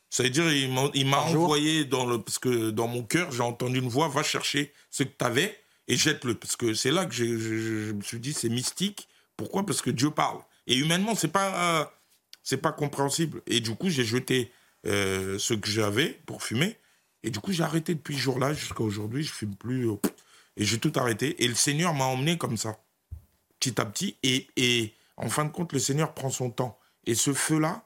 [0.10, 2.20] Ça veut dire, il m'a envoyé dans le.
[2.20, 5.58] Parce que dans mon cœur, j'ai entendu une voix va chercher ce que tu avais
[5.88, 6.36] et jette-le.
[6.36, 9.08] Parce que c'est là que je, me suis dit, c'est mystique.
[9.38, 9.66] Pourquoi?
[9.66, 10.40] Parce que Dieu parle.
[10.68, 11.92] Et humainement, c'est pas,
[12.44, 13.42] c'est pas compréhensible.
[13.48, 14.52] Et du coup, j'ai jeté
[14.86, 16.78] euh, ce que j'avais pour fumer.
[17.24, 19.24] Et du coup, j'ai arrêté depuis ce jour-là jusqu'à aujourd'hui.
[19.24, 19.90] Je fume plus.
[19.90, 19.96] Euh,
[20.58, 21.44] et j'ai tout arrêté.
[21.44, 22.78] Et le Seigneur m'a emmené comme ça,
[23.60, 24.18] petit à petit.
[24.24, 26.78] Et, et en fin de compte, le Seigneur prend son temps.
[27.06, 27.86] Et ce feu-là,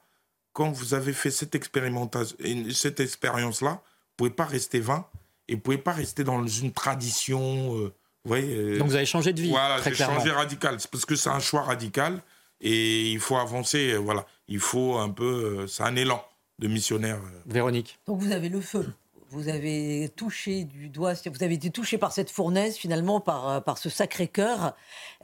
[0.52, 2.36] quand vous avez fait cette expérimentation,
[2.74, 5.06] cette expérience-là, vous pouvez pas rester vain
[5.46, 7.76] et vous pouvez pas rester dans une tradition.
[7.76, 9.50] Euh, vous voyez, euh, Donc vous avez changé de vie.
[9.50, 10.80] Voilà, j'ai changé radical.
[10.80, 12.20] C'est parce que c'est un choix radical
[12.60, 13.96] et il faut avancer.
[13.96, 15.66] Voilà, il faut un peu.
[15.68, 16.22] c'est un élan
[16.58, 17.20] de missionnaire.
[17.46, 17.98] Véronique.
[18.06, 18.92] Donc vous avez le feu
[19.30, 23.60] vous avez touché du doigt, vous avez été touché par cette fournaise finalement, par, euh,
[23.60, 24.74] par ce Sacré-Cœur,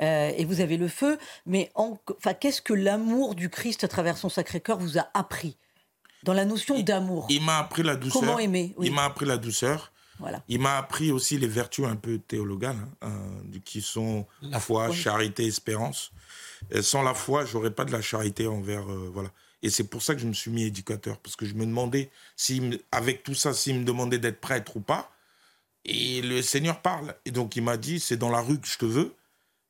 [0.01, 1.19] euh, et vous avez le feu.
[1.47, 5.57] Mais enfin, qu'est-ce que l'amour du Christ à travers son Sacré-Cœur vous a appris
[6.23, 7.27] dans la notion d'amour?
[7.31, 8.21] Il m'a appris la douceur.
[8.21, 8.75] Comment aimer?
[8.81, 9.93] Il m'a appris la douceur.
[10.21, 10.43] Voilà.
[10.49, 14.93] Il m'a appris aussi les vertus un peu théologales, hein, euh, qui sont la foi,
[14.93, 16.13] charité, espérance.
[16.71, 19.31] Et sans la foi, j'aurais pas de la charité envers voilà
[19.65, 22.11] et c'est pour ça que je me suis mis éducateur, parce que je me demandais,
[22.37, 25.11] si, avec tout ça, s'il me demandait d'être prêtre ou pas.
[25.87, 27.17] Et le Seigneur parle.
[27.25, 29.15] Et donc il m'a dit, c'est dans la rue que je te veux,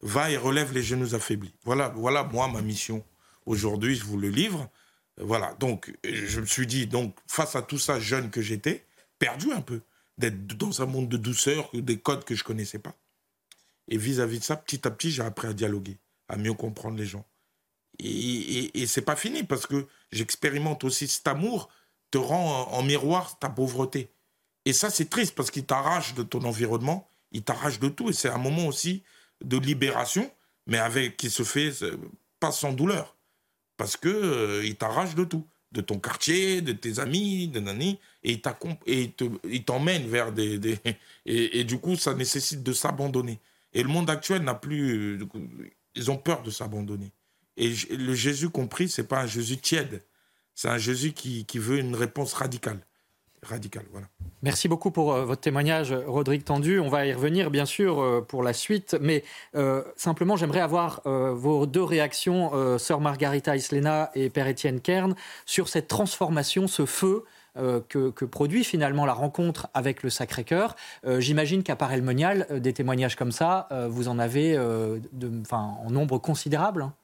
[0.00, 1.54] va et relève les genoux affaiblis.
[1.62, 3.04] Voilà, voilà moi, ma mission.
[3.46, 4.68] Aujourd'hui, je vous le livre.
[5.16, 8.84] Voilà, donc je me suis dit, donc face à tout ça, jeune que j'étais,
[9.20, 9.80] perdu un peu,
[10.18, 12.96] d'être dans un monde de douceur, des codes que je connaissais pas.
[13.86, 16.96] Et vis-à-vis -vis de ça, petit à petit, j'ai appris à dialoguer, à mieux comprendre
[16.96, 17.24] les gens.
[17.98, 21.68] Et, c'est pas fini parce que j'expérimente aussi cet amour
[22.10, 24.10] te rend en, miroir ta pauvreté.
[24.64, 28.10] Et ça, c'est triste parce qu'il t'arrache de ton environnement, il t'arrache de tout.
[28.10, 29.02] Et c'est un moment aussi
[29.44, 30.30] de libération,
[30.66, 31.96] mais avec qui se fait euh,
[32.40, 33.16] pas sans douleur.
[33.76, 35.46] Parce que euh, il t'arrache de tout.
[35.72, 37.98] De ton quartier, de tes amis, de nani.
[38.22, 38.40] Et
[38.86, 40.78] il t'emmène vers des.
[41.26, 43.40] et, et, du coup, ça nécessite de s'abandonner.
[43.72, 45.18] Et le monde actuel n'a plus.
[45.96, 47.12] Ils ont peur de s'abandonner
[47.56, 50.02] Et le Jésus compris, c'est pas un Jésus tiède.
[50.54, 52.80] C'est un Jésus qui, qui veut une réponse radicale
[53.44, 53.84] radical.
[53.92, 54.06] Voilà.
[54.42, 56.80] Merci beaucoup pour euh, votre témoignage, Rodrigue Tendu.
[56.80, 58.96] On va y revenir, bien sûr, euh, pour la suite.
[59.00, 65.14] Mais euh, simplement, j'aimerais avoir vos deux réactions, sœur Margarita Islena et père Étienne Kern,
[65.46, 67.24] sur cette transformation, ce feu
[67.88, 70.76] que, produit finalement la rencontre avec le Sacré-Cœur.
[71.18, 76.82] J'imagine qu'à Paray-le-Monial, des témoignages comme ça, vous en avez en nombre considérable.
[76.82, 76.94] Hein.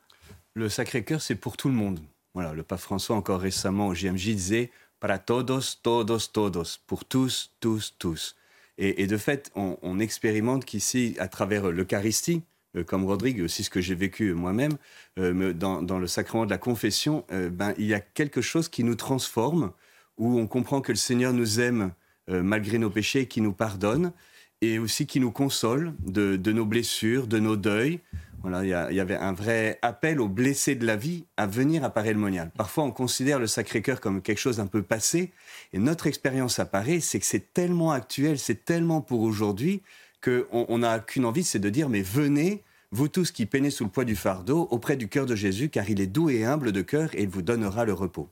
[0.61, 2.01] Le Sacré-Cœur, c'est pour tout le monde.
[2.35, 4.71] Voilà, le pape François, encore récemment au JMJ, disait
[5.01, 8.37] para todos, todos, todos, pour tous, tous, tous.
[8.77, 12.43] Et, de fait, on, expérimente qu'ici, à travers l'Eucharistie,
[12.77, 14.77] euh, comme Rodrigue, aussi ce que j'ai vécu moi-même,
[15.19, 18.85] euh, dans, le sacrement de la confession, euh, ben, il y a quelque chose qui
[18.85, 19.73] nous transforme,
[20.19, 21.93] où on comprend que le Seigneur nous aime
[22.29, 24.13] malgré nos péchés, qui nous pardonne,
[24.61, 28.01] et aussi qui nous console de, de nos blessures, de nos deuils,
[28.43, 31.91] voilà, il y, avait un vrai appel aux blessés de la vie à venir à
[31.91, 32.51] Paray-le-Monial.
[32.57, 35.33] Parfois, on considère le Sacré-Cœur comme quelque chose d'un peu passé,
[35.75, 39.83] et notre expérience à Paris, c'est que c'est tellement actuel, c'est tellement pour aujourd'hui,
[40.23, 43.91] qu'on n'a qu'une envie, c'est de dire, mais venez, vous tous qui peinez sous le
[43.91, 46.83] poids du fardeau, auprès du cœur de Jésus, car il est doux et humble de
[46.83, 48.31] cœur, et il vous donnera le repos.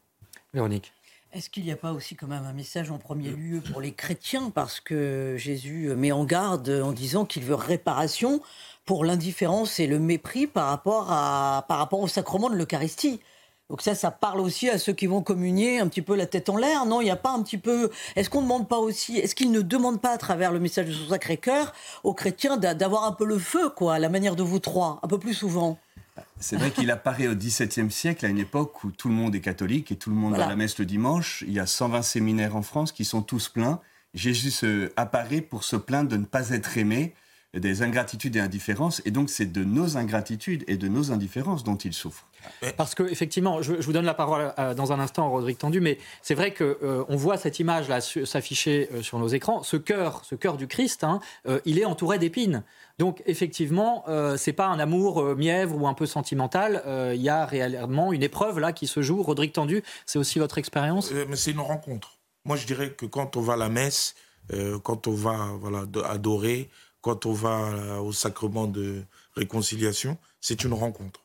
[0.54, 0.92] Véronique.
[1.34, 3.92] Est-ce qu'il n'y a pas aussi quand même un message en premier lieu pour les
[3.92, 8.40] chrétiens parce que Jésus met en garde en disant qu'il veut réparation
[8.86, 13.20] pour l'indifférence et le mépris par rapport, à, par rapport au sacrement de l'Eucharistie.
[13.68, 16.48] Donc ça, ça parle aussi à ceux qui vont communier un petit peu la tête
[16.48, 16.86] en l'air.
[16.86, 17.90] Non, il n'y a pas un petit peu.
[18.16, 20.86] Est-ce qu'on ne demande pas aussi Est-ce qu'il ne demande pas à travers le message
[20.86, 24.42] de son Sacré-Cœur aux chrétiens d'avoir un peu le feu, quoi, à la manière de
[24.42, 25.78] vous trois, un peu plus souvent?
[26.40, 29.40] C'est vrai qu'il apparaît au XVIIe siècle, à une époque où tout le monde est
[29.40, 31.44] catholique et tout le monde va à la messe le dimanche.
[31.46, 33.80] Il y a 120 séminaires en France qui sont tous pleins.
[34.14, 37.14] Jésus apparaît pour se plaindre de ne pas être aimé
[37.54, 41.76] des ingratitudes et indifférences, et donc c'est de nos ingratitudes et de nos indifférences dont
[41.76, 42.26] il souffre.
[42.76, 45.98] Parce que effectivement, je, vous donne la parole euh, dans un instant, Rodrigue Tendu, mais
[46.22, 49.62] c'est vrai que euh, on voit cette image là s'afficher euh, sur nos écrans.
[49.62, 51.20] Ce cœur, ce cœur du Christ, hein,
[51.64, 52.62] il est entouré d'épines.
[52.98, 54.04] Donc effectivement,
[54.36, 56.82] c'est pas un amour mièvre ou un peu sentimental.
[57.14, 59.22] Il y a réellement une épreuve là qui se joue.
[59.22, 61.12] Rodrigue Tendu, c'est aussi votre expérience?
[61.28, 62.18] mais c'est une rencontre.
[62.44, 64.16] Moi, je dirais que quand on va à la messe,
[64.82, 69.02] quand on va voilà adorer, quand on va euh, au sacrement de
[69.36, 71.20] réconciliation, c'est une rencontre.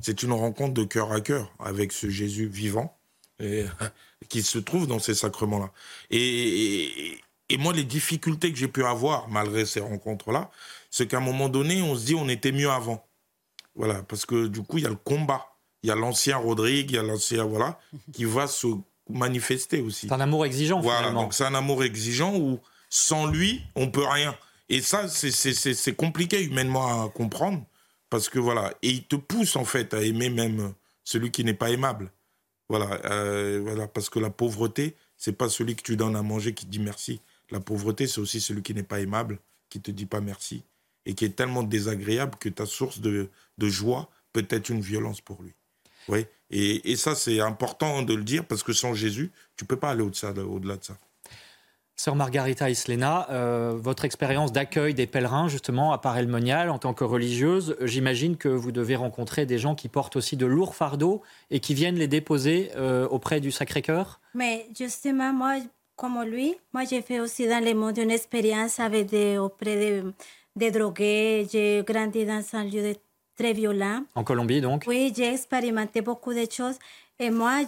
[0.00, 2.96] C'est une rencontre de cœur à cœur avec ce Jésus vivant
[3.40, 3.64] et,
[4.28, 5.70] qui se trouve dans ces sacrements-là.
[6.10, 7.18] Et,
[7.58, 10.50] moi, les difficultés que j'ai pu avoir malgré ces rencontres-là,
[10.90, 13.06] c'est qu'à un moment donné, on se dit on était mieux avant.
[13.74, 15.46] Voilà, parce que du coup, il y a le combat.
[15.82, 17.78] Il y a l'ancien Rodrigue, il y a l'ancien, voilà,
[18.12, 18.66] qui va se
[19.08, 20.08] manifester aussi.
[20.08, 24.06] C'est un amour exigeant, voilà, donc c'est un amour exigeant où sans lui, on peut
[24.06, 24.36] rien.
[24.68, 27.64] Et ça, c'est compliqué humainement à comprendre,
[28.10, 30.74] parce que voilà, et il te pousse en fait à aimer même
[31.04, 32.10] celui qui n'est pas aimable.
[32.68, 36.52] Voilà, euh, voilà, parce que la pauvreté, c'est pas celui que tu donnes à manger
[36.52, 37.20] qui te dit merci.
[37.50, 40.64] La pauvreté, c'est aussi celui qui n'est pas aimable, qui te dit pas merci,
[41.04, 45.20] et qui est tellement désagréable que ta source de, de joie peut être une violence
[45.20, 45.54] pour lui.
[46.08, 49.76] Oui, et, et ça, c'est important de le dire, parce que sans Jésus, tu peux
[49.76, 50.98] pas aller au-delà de ça.
[51.98, 57.04] Sœur Margarita Islena, euh, votre expérience d'accueil des pèlerins, justement, à Paray-le-Monial, en tant que
[57.04, 61.58] religieuse, j'imagine que vous devez rencontrer des gens qui portent aussi de lourds fardeaux et
[61.58, 64.20] qui viennent les déposer euh, auprès du Sacré-Cœur?
[64.34, 65.54] Mais justement, moi,
[65.96, 70.02] comme lui, moi, j'ai fait aussi dans le monde une expérience avec des, auprès des,
[70.54, 71.46] des drogués.
[71.50, 72.94] J'ai grandi dans un lieu
[73.38, 74.02] très violent.
[74.14, 74.84] En Colombie, donc?
[74.86, 76.76] Oui, j'ai expérimenté beaucoup de choses.
[77.18, 77.60] Et moi,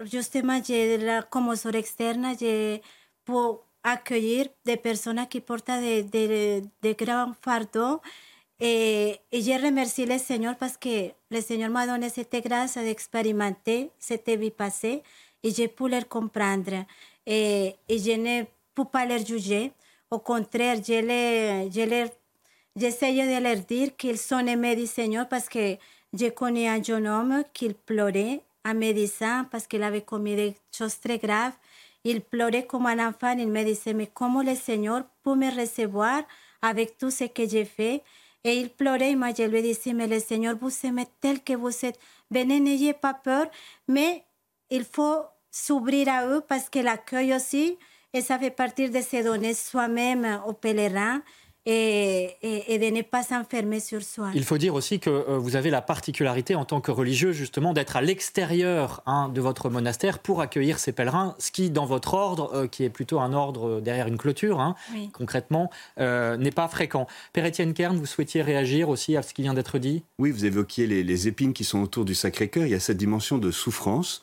[0.00, 0.98] justement, j'ai,
[1.30, 2.82] comme sur externe, j'ai
[3.24, 8.00] pour accueillir des personnes qui portent des, des, des grands fardeaux.
[8.58, 13.90] Et, et, je remercie le Seigneur parce que le Seigneur m'a donné cette grâce d'expérimenter
[13.98, 15.02] cette vie passée
[15.42, 16.84] et j'ai pu les comprendre.
[17.26, 19.72] Et, et je ne peux pas les juger.
[20.10, 22.04] Au contraire, je les, je les,
[22.76, 25.76] j'essaie de leur dire qu'ils sont aimés du Seigneur parce que
[26.12, 30.98] j'ai connu un jeune homme qui pleurait en médecin parce qu'il avait commis des choses
[31.00, 31.52] très graves.
[32.04, 33.36] Il pleurait comme un enfant.
[33.38, 36.22] Il me disait, mais comment le Seigneur peut me recevoir
[36.62, 38.02] avec tout ce que j'ai fait?
[38.42, 39.14] Et il pleurait.
[39.14, 41.98] Moi, je lui disais, mais le Seigneur vous aime tel que vous êtes.
[42.30, 43.46] Venez, n'ayez pas peur.
[43.86, 44.24] Mais
[44.70, 47.76] il faut s'ouvrir à eux parce que l'accueil aussi,
[48.12, 51.22] et ça fait partie de se donner soi-même aux pèlerins.
[51.72, 54.30] Et, et, de ne pas s'enfermer sur soi.
[54.34, 57.72] Il faut dire aussi que euh, vous avez la particularité en tant que religieux justement
[57.72, 62.14] d'être à l'extérieur hein, de votre monastère pour accueillir ces pèlerins, ce qui dans votre
[62.14, 64.74] ordre, euh, qui est plutôt un ordre derrière une clôture, hein,
[65.12, 67.06] concrètement, euh, n'est pas fréquent.
[67.32, 70.02] Père Étienne Kern, vous souhaitiez réagir aussi à ce qui vient d'être dit?
[70.18, 72.64] Oui, vous évoquiez les, les, épines qui sont autour du Sacré-Cœur.
[72.66, 74.22] Il y a cette dimension de souffrance.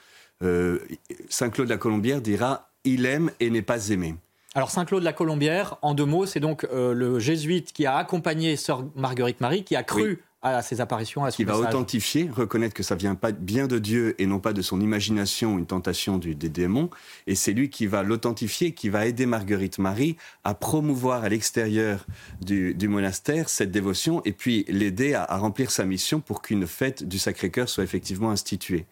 [1.29, 4.15] Saint Claude la Colombière dira il aime et n'est pas aimé.
[4.57, 8.55] Alors Saint-Claude la Colombière, en deux mots, c'est donc euh, le jésuite qui a accompagné
[8.55, 12.73] sœur Marguerite Marie, qui a cru à ses apparitions, à son Qui va authentifier, reconnaître
[12.73, 16.17] que ça vient pas bien de Dieu et non pas de son imagination une tentation
[16.17, 16.89] du, des démons.
[17.27, 22.07] Et c'est lui qui va l'authentifier, qui va aider Marguerite Marie à promouvoir à l'extérieur
[22.41, 27.03] du, monastère cette dévotion et puis l'aider à, à remplir sa mission pour qu'une fête
[27.03, 28.87] du Sacré-Cœur soit effectivement instituée.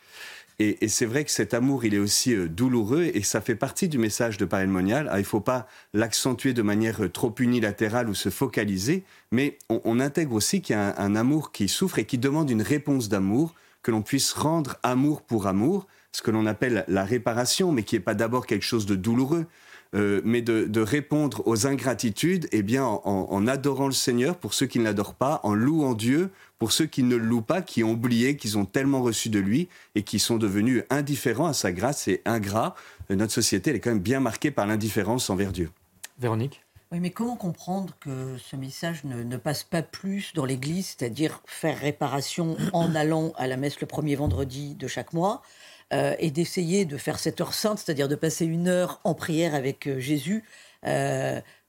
[0.59, 3.89] Et, c'est vrai que cet amour, il est aussi euh, douloureux et ça fait partie
[3.89, 5.09] du message de Parémonial.
[5.11, 9.57] Ah, il ne faut pas l'accentuer de manière euh, trop unilatérale ou se focaliser, mais
[9.69, 13.09] on, intègre aussi qu'il y a un, amour qui souffre et qui demande une réponse
[13.09, 17.83] d'amour, que l'on puisse rendre amour pour amour, ce que l'on appelle la réparation, mais
[17.83, 19.47] qui n'est pas d'abord quelque chose de douloureux.
[19.93, 24.65] Euh, mais de, répondre aux ingratitudes eh bien, en, en, adorant le Seigneur pour ceux
[24.65, 27.83] qui ne l'adorent pas, en louant Dieu pour ceux qui ne le louent pas, qui
[27.83, 31.71] ont oublié qu'ils ont tellement reçu de lui et qui sont devenus indifférents à sa
[31.71, 32.75] grâce et ingrats.
[33.09, 35.69] Euh, notre société elle est quand même bien marquée par l'indifférence envers Dieu.
[36.19, 36.61] Véronique?
[36.91, 41.77] Oui, mais comment comprendre que ce message ne, passe pas plus dans l'Église, c'est-à-dire faire
[41.79, 45.41] réparation en allant à la messe le premier vendredi de chaque mois,
[45.93, 49.53] euh, et d'essayer de faire cette heure sainte, c'est-à-dire de passer une heure en prière
[49.53, 50.43] avec euh, Jésus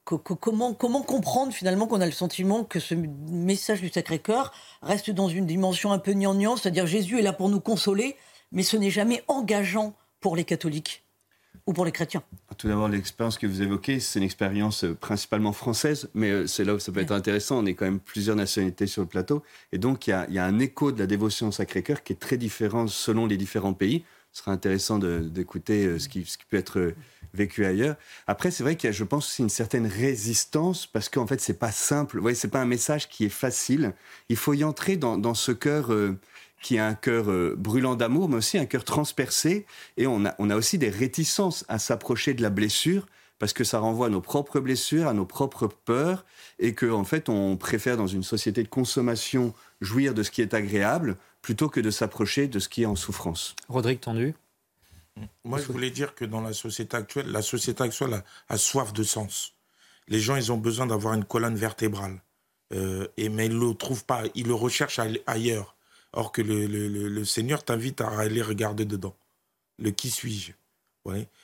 [0.06, 4.52] comment, comment comprendre finalement qu'on a le sentiment que ce message du Sacré-Cœur
[4.82, 8.16] reste dans une dimension un peu gnangnan, c'est-à-dire Jésus est là pour nous consoler,
[8.52, 11.05] mais ce n'est jamais engageant pour les catholiques?
[11.66, 12.22] Ou pour les chrétiens
[12.58, 16.64] Tout d'abord, l'expérience que vous évoquez, c'est une expérience euh, principalement française, mais euh, c'est
[16.64, 17.58] là où ça peut être intéressant.
[17.58, 19.42] On est quand même plusieurs nationalités sur le plateau.
[19.72, 22.36] Et donc, il y a, un écho de la dévotion au Sacré-Cœur qui est très
[22.36, 24.04] différent selon les différents pays.
[24.32, 26.94] Ce sera intéressant d'écouter euh, ce qui, ce qui peut être
[27.36, 27.96] vécu ailleurs.
[28.26, 31.40] Après, c'est vrai qu'il y a, je pense, aussi une certaine résistance parce qu'en fait,
[31.40, 32.16] c'est pas simple.
[32.16, 33.92] Vous voyez, c'est pas un message qui est facile.
[34.28, 36.18] Il faut y entrer dans, ce cœur euh,
[36.62, 39.66] qui a un cœur euh, brûlant d'amour, mais aussi un cœur transpercé.
[39.96, 43.06] Et on a, on a aussi des réticences à s'approcher de la blessure
[43.38, 46.24] parce que ça renvoie à nos propres blessures, à nos propres peurs,
[46.58, 50.40] et que en fait, on préfère dans une société de consommation jouir de ce qui
[50.40, 53.54] est agréable plutôt que de s'approcher de ce qui est en souffrance.
[53.68, 54.34] Rodrigue Tendu.
[55.44, 59.02] Moi, je voulais dire que dans la société actuelle, la société actuelle a, soif de
[59.02, 59.54] sens.
[60.08, 62.20] Les gens, ils ont besoin d'avoir une colonne vertébrale.
[62.74, 65.75] Euh, et, mais ils ne le trouvent pas, ils le recherchent ailleurs.
[66.16, 69.14] Or que le, Seigneur t'invite à aller regarder dedans.
[69.78, 70.52] Le qui suis-je?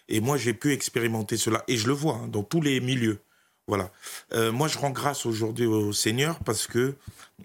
[0.08, 1.62] Et moi, j'ai pu expérimenter cela.
[1.68, 3.20] Et je le vois hein, dans tous les milieux.
[3.68, 3.92] Voilà.
[4.32, 6.96] Euh, moi, je rends grâce aujourd'hui au Seigneur parce que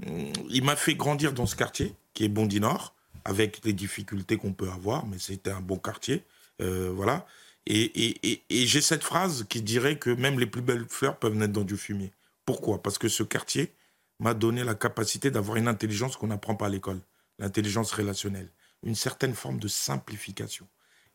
[0.05, 4.37] hum, il m'a fait grandir dans ce quartier qui est Bondy Nord avec les difficultés
[4.37, 6.23] qu'on peut avoir, mais c'était un bon quartier.
[6.61, 7.27] Euh, voilà.
[7.69, 11.65] Et, j'ai cette phrase qui dirait que même les plus belles fleurs peuvent naître dans
[11.65, 12.11] du fumier.
[12.45, 12.81] Pourquoi?
[12.81, 13.73] Parce que ce quartier
[14.19, 16.99] m'a donné la capacité d'avoir une intelligence qu'on n'apprend pas à l'école,
[17.39, 18.51] l'intelligence relationnelle,
[18.83, 20.67] une certaine forme de simplification.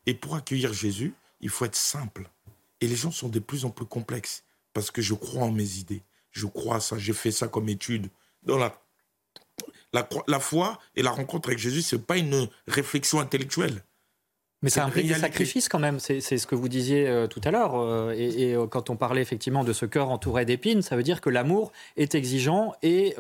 [0.07, 2.31] Et pour accueillir Jésus, il faut être simple.
[2.81, 5.79] Et les gens sont de plus en plus complexes parce que je crois en mes
[5.79, 6.03] idées.
[6.31, 6.99] Je crois à ça.
[6.99, 8.11] J'ai fait ça comme étude
[8.43, 8.83] dans la
[9.93, 13.85] la, foi et la rencontre avec Jésus, ce n'est pas une réflexion intellectuelle.
[14.63, 17.51] Mais ça implique des sacrifices quand même, c'est ce que vous disiez euh, tout à
[17.51, 17.75] l'heure.
[17.75, 21.21] Euh, et, euh, quand on parlait effectivement de ce cœur entouré d'épines, ça veut dire
[21.21, 23.17] que l'amour est exigeant et,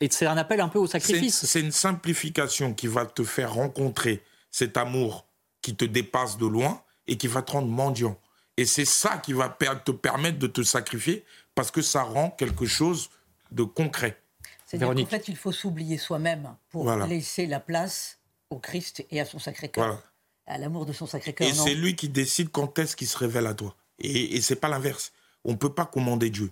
[0.00, 1.46] et c'est un appel un peu au sacrifice.
[1.46, 5.26] C'est une simplification qui va te faire rencontrer cet amour
[5.62, 8.18] qui te dépasse de loin et qui va te rendre mendiant.
[8.58, 12.66] Et c'est ça qui va te permettre de te sacrifier parce que ça rend quelque
[12.66, 13.10] chose
[13.50, 14.18] de concret.
[14.66, 18.18] C'est-à-dire qu'en fait, il faut s'oublier soi-même pour laisser la place
[18.50, 20.02] au Christ et à son Sacré-Cœur,
[20.46, 21.48] à l'amour de son Sacré-Cœur.
[21.48, 23.74] Et c'est lui qui décide quand est-ce qu'il se révèle à toi.
[23.98, 25.12] Et, et c'est pas l'inverse.
[25.44, 26.50] On ne peut pas commander Dieu.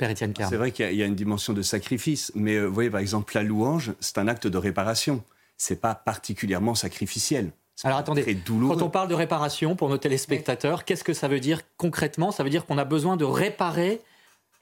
[0.00, 2.88] Père Étienne C'est vrai qu'il y, a une dimension de sacrifice, mais euh, vous voyez,
[2.88, 5.22] par exemple, la louange, c'est un acte de réparation.
[5.58, 7.52] C'est pas particulièrement sacrificiel.
[7.84, 11.60] Alors attendez, quand on parle de réparation pour nos téléspectateurs, qu'est-ce que ça veut dire
[11.76, 12.30] concrètement?
[12.30, 14.00] Ça veut dire qu'on a besoin de réparer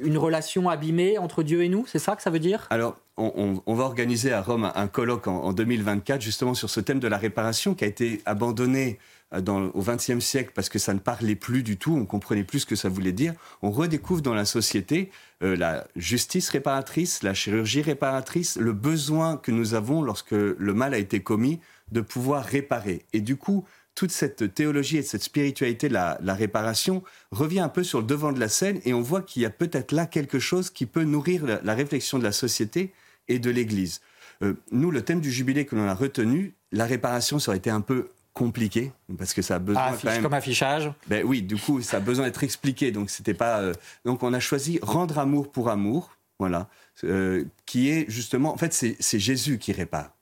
[0.00, 2.66] une relation abîmée entre Dieu et nous C'est ça que ça veut dire?
[2.70, 7.08] Alors, on, va organiser à Rome un, colloque en, 2024 justement sur ce thème de
[7.08, 8.99] la réparation qui a été abandonné
[9.34, 12.61] euh, au XXe siècle parce que ça ne parlait plus du tout, on comprenait plus
[12.61, 13.34] ce que ça voulait dire.
[13.61, 15.11] On redécouvre dans la société
[15.42, 20.94] euh, la justice réparatrice, la chirurgie réparatrice, le besoin que nous avons lorsque le mal
[20.94, 23.05] a été commis de pouvoir réparer.
[23.12, 23.64] Et du coup,
[23.99, 28.30] toute cette théologie et cette spiritualité de la, réparation revient un peu sur le devant
[28.30, 31.03] de la scène et on voit qu'il y a peut-être là quelque chose qui peut
[31.03, 32.92] nourrir la, réflexion de la société
[33.26, 34.01] et de l'Église.
[34.42, 37.70] Euh, nous, le thème du jubilé que l'on a retenu, la réparation, ça aurait été
[37.70, 40.92] un peu compliqué parce que ça a besoin ah, comme affichage.
[41.09, 42.92] Ben oui, du coup, ça a besoin d'être expliqué.
[42.92, 43.59] Donc c'était pas.
[43.59, 43.74] Euh,
[44.05, 46.68] donc on a choisi rendre amour pour amour, voilà,
[47.03, 48.55] euh, qui est justement.
[48.55, 50.12] En fait, c'est Jésus qui répare.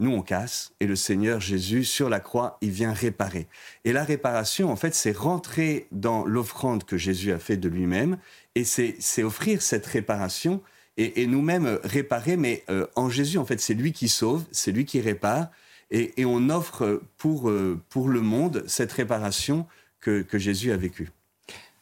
[0.00, 3.48] Nous, on casse, et le Seigneur Jésus, sur la croix, il vient réparer.
[3.84, 8.16] Et la réparation, en fait, c'est rentrer dans l'offrande que Jésus a fait de lui-même,
[8.54, 10.62] et c'est offrir cette réparation,
[10.96, 14.84] et, nous-mêmes réparer, mais euh, en Jésus, en fait, c'est lui qui sauve, c'est lui
[14.84, 15.48] qui répare,
[15.90, 19.66] et, on offre pour, euh, pour le monde cette réparation
[20.00, 21.10] que, Jésus a vécue.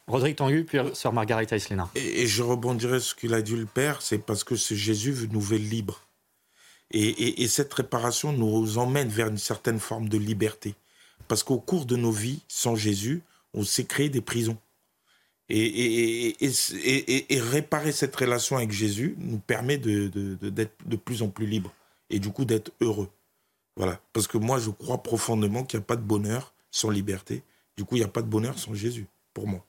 [0.07, 1.89] Rodrigue Tangu, puis Sœur Margarita Islena.
[1.95, 4.73] Et, et je rebondirai sur ce qu'il a dit le Père, c'est parce que ce
[4.73, 6.06] Jésus veut nous libres.
[6.91, 10.75] Et, cette réparation nous emmène vers une certaine forme de liberté.
[11.27, 13.23] Parce qu'au cours de nos vies, sans Jésus,
[13.53, 14.57] on s'est créé des prisons.
[15.49, 16.35] Et,
[17.31, 21.73] réparer cette relation avec Jésus nous permet d'être de, plus en plus libre
[22.09, 23.09] et du coup d'être heureux.
[23.75, 23.99] Voilà.
[24.13, 27.43] Parce que moi, je crois profondément qu'il n'y a pas de bonheur sans liberté.
[27.75, 29.65] Du coup, il n'y a pas de bonheur sans Jésus, pour moi.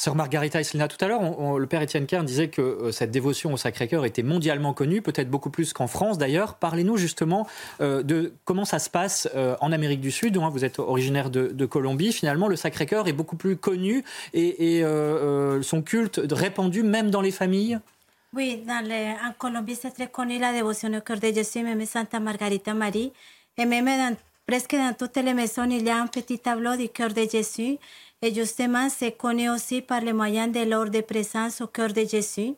[0.00, 1.20] Sœur Margarita Islina, tout à l'heure,
[1.58, 5.28] le père Étienne Kern disait que euh, cette dévotion au Sacré-Cœur était mondialement connue, peut-être
[5.28, 6.54] beaucoup plus qu'en France d'ailleurs.
[6.54, 7.46] Parlez-nous justement
[7.82, 10.38] euh, de comment ça se passe euh, en Amérique du Sud.
[10.38, 12.14] Hein, vous êtes originaire de, Colombie.
[12.14, 14.82] Finalement, le Sacré-Cœur est beaucoup plus connu et,
[15.60, 17.78] son culte répandu même dans les familles?
[18.32, 22.72] Oui, en Colombie, c'est très connu la dévotion au cœur de Jésus, même Santa Margarita
[22.72, 23.12] Marie.
[23.58, 26.88] Et même dans, presque dans toutes les maisons, il y a un petit tableau du
[26.88, 27.76] cœur de Jésus.
[28.22, 32.04] Et justement, c'est connu aussi par le moyen de l'ordre de présence au cœur de
[32.04, 32.54] Jésus.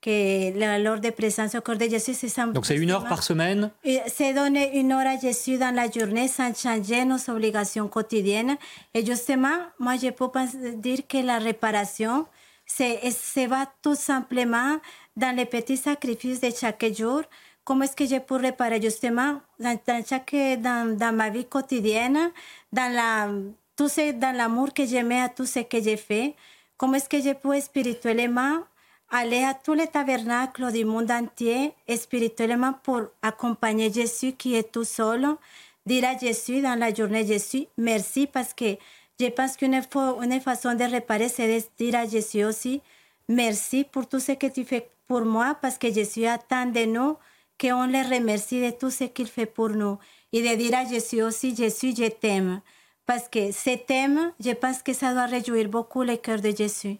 [0.00, 3.70] Que l'ordre de présence au cœur de Jésus, c'est Donc c'est une heure par semaine?
[4.06, 8.56] C'est donner une heure à Jésus dans la journée sans changer nos obligations quotidiennes.
[8.94, 10.28] Et justement, moi, je peux
[10.76, 12.26] dire que la réparation,
[12.66, 14.76] se va tout simplement
[15.16, 17.22] dans les petits sacrifices de chaque jour.
[17.64, 19.76] Comment est-ce que je peux réparer justement dans,
[20.08, 22.30] chaque, dans, dans ma vie quotidienne,
[22.72, 23.28] dans la
[23.76, 26.34] tout c'est dans l'amour que je mets à tout ce que j'ai fait.
[26.76, 28.60] Comment est-ce que je peux spirituellement
[29.10, 34.84] aller à tous les tabernacles du monde entier spirituellement pour accompagner Jésus qui est tout
[34.84, 35.26] seul,
[35.84, 38.76] dire à Jésus dans la journée Jésus merci parce que
[39.20, 42.80] je pense qu'une une façon de réparer c'est de dire à Jésus aussi
[43.28, 47.16] merci pour tout ce que tu fais pour moi parce que Jésus attend de nous
[47.60, 49.98] qu'on le remercie de tout ce qu'il fait pour nous
[50.32, 52.60] et de dire à Jésus aussi Jésus je t'aime
[53.06, 56.98] parce que ce thème, je pense que ça doit réjouir beaucoup le cœur de Jésus.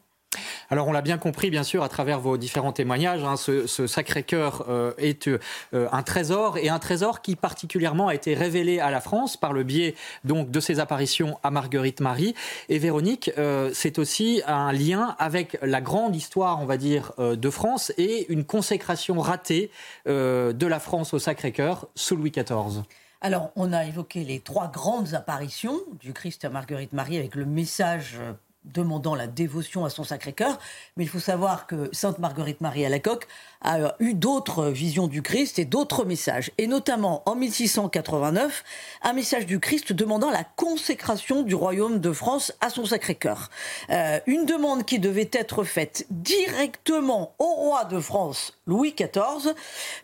[0.71, 4.67] Alors on l'a bien compris, bien sûr, à travers vos différents témoignages, hein, ce, Sacré-Cœur
[4.69, 5.39] euh, est euh,
[5.73, 9.63] un trésor, et un trésor qui particulièrement a été révélé à la France par le
[9.63, 9.95] biais
[10.25, 12.35] donc de ses apparitions à Marguerite Marie.
[12.69, 17.51] Et Véronique, euh, c'est aussi un lien avec la grande histoire, on va dire, de
[17.51, 19.71] France et une consécration ratée
[20.07, 22.83] de la France au Sacré-Cœur sous Louis XIV.
[23.27, 27.45] Alors, on a évoqué les trois grandes apparitions du Christ à Marguerite Marie avec le
[27.45, 30.61] message euh, demandant la dévotion à son Sacré-Cœur.
[30.97, 33.27] Mais il faut savoir que Sainte Marguerite Marie à la Coque
[33.63, 36.53] a euh, eu d'autres visions du Christ et d'autres messages.
[36.57, 38.63] Et notamment en 1689,
[39.03, 43.51] un message du Christ demandant la consécration du royaume de France à son Sacré-Cœur.
[43.91, 49.53] Euh, une demande qui devait être faite directement au roi de France, Louis XIV,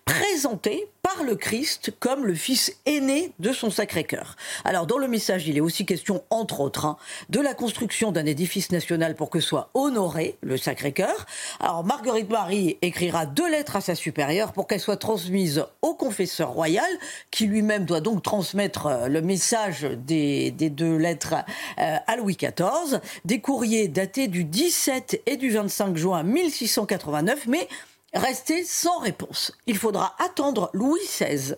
[0.04, 4.36] présentée par le Christ comme le fils aîné de son Sacré-Cœur.
[4.64, 6.96] Alors dans le message, il est aussi question, entre autres, hein,
[7.28, 11.26] de la construction d'un édifice national pour que soit honoré le Sacré-Cœur.
[11.60, 16.50] Alors Marguerite Marie écrira deux lettres à sa supérieure pour qu'elles soient transmises au confesseur
[16.50, 16.90] royal,
[17.30, 21.34] qui lui-même doit donc transmettre euh, le message des, deux lettres
[21.78, 23.00] euh, à Louis XIV.
[23.24, 27.68] Des courriers datés du 17 et du 25 juin 1689, mais
[28.14, 29.52] resté sans réponse.
[29.66, 31.54] Il faudra attendre Louis XVI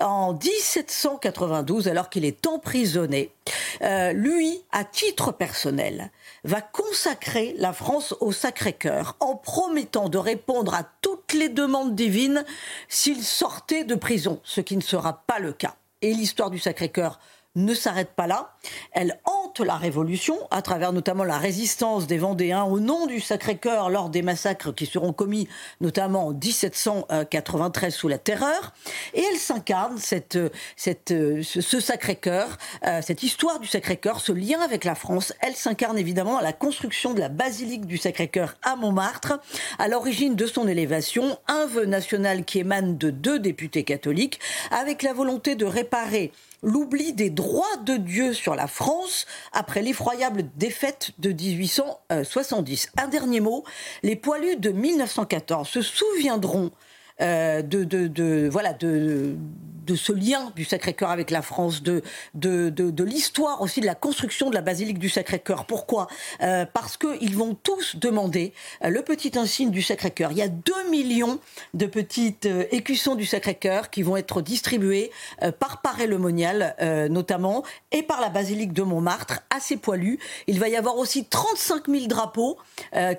[0.00, 3.32] en 1792, alors qu'il est emprisonné.
[3.82, 6.10] Euh, lui, à titre personnel,
[6.44, 12.44] va consacrer la France au Sacré-Cœur en promettant de répondre à toutes les demandes divines
[12.88, 15.76] s'il sortait de prison, ce qui ne sera pas le cas.
[16.00, 17.18] Et l'histoire du Sacré-Cœur
[17.56, 18.54] ne s'arrête pas là.
[18.92, 23.90] Elle hante la Révolution, à travers notamment la résistance des Vendéens au nom du Sacré-Cœur
[23.90, 25.48] lors des massacres qui seront commis
[25.80, 28.72] notamment en 1793 sous la Terreur.
[29.14, 30.38] Et elle s'incarne, cette,
[30.76, 35.98] cette, ce Sacré-Cœur, euh, cette histoire du Sacré-Cœur, ce lien avec la France, elle s'incarne
[35.98, 39.40] évidemment à la construction de la basilique du Sacré-Cœur à Montmartre,
[39.78, 44.40] à l'origine de son élévation, un vœu national qui émane de deux députés catholiques,
[44.70, 46.32] avec la volonté de réparer
[46.62, 52.90] l'oubli des droits de Dieu sur la France après l'effroyable défaite de 1870.
[52.96, 53.64] Un dernier mot,
[54.02, 56.70] les poilus de 1914 se souviendront
[57.20, 59.36] euh, de, de, voilà, de,
[59.88, 62.02] de ce lien du Sacré-Cœur avec la France, de,
[62.34, 65.64] de, de, l'histoire aussi de la construction de la basilique du Sacré-Cœur.
[65.64, 66.08] Pourquoi?
[66.42, 68.52] Euh, Parce qu'ils vont tous demander
[68.84, 70.32] euh, le petit insigne du Sacré-Cœur.
[70.32, 71.40] Il y a 2 millions
[71.72, 75.10] de petites écussons du Sacré-Cœur qui vont être distribués
[75.58, 77.62] par Paray-le-Monial notamment
[77.92, 80.18] et par la basilique de Montmartre à ses poilus.
[80.46, 82.58] Il va y avoir aussi 35 000 drapeaux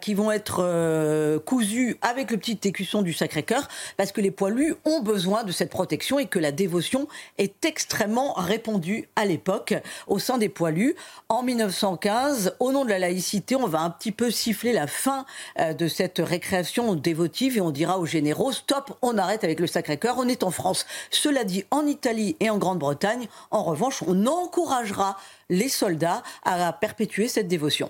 [0.01, 3.67] qui vont être cousus avec le petit écusson du Sacré-Cœur
[3.97, 7.07] parce que les poilus ont besoin de cette protection et que la dévotion
[7.37, 9.73] est extrêmement répandue à l'époque
[10.07, 10.95] au sein des poilus.
[11.29, 15.25] En 1915, au nom de la laïcité, on va un petit peu siffler la fin
[15.59, 19.67] euh, de cette récréation dévotive et on dira aux généraux stop, on arrête avec le
[19.67, 20.85] Sacré-Cœur, on est en France.
[21.11, 25.17] Cela dit, en Italie et en Grande-Bretagne, en revanche, on encouragera
[25.49, 27.89] les soldats à perpétuer cette dévotion.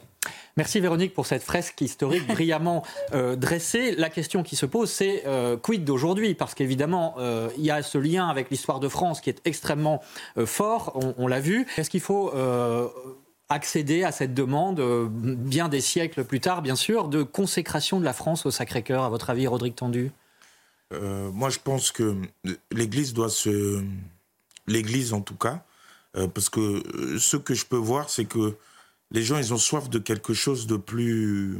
[0.59, 3.95] Merci Véronique pour cette fresque historique brillamment euh, dressée.
[3.95, 6.35] La question qui se pose, c'est euh, quid d'aujourd'hui?
[6.35, 10.01] Parce qu'évidemment, euh, il y a ce lien avec l'histoire de France qui est extrêmement
[10.45, 11.65] fort, on, l'a vu.
[11.77, 12.33] Est-ce qu'il faut
[13.47, 18.13] accéder à cette demande, bien des siècles plus tard, bien sûr, de consécration de la
[18.13, 20.11] France au Sacré-Cœur, à votre avis, Rodrigue Tendu?
[20.91, 22.17] Moi, je pense que
[22.71, 23.81] l'Église doit se...
[24.67, 25.63] L'Église, en tout cas,
[26.13, 26.83] parce que
[27.17, 28.57] ce que je peux voir, c'est que
[29.11, 31.57] les gens, ils ont soif de quelque chose de plus,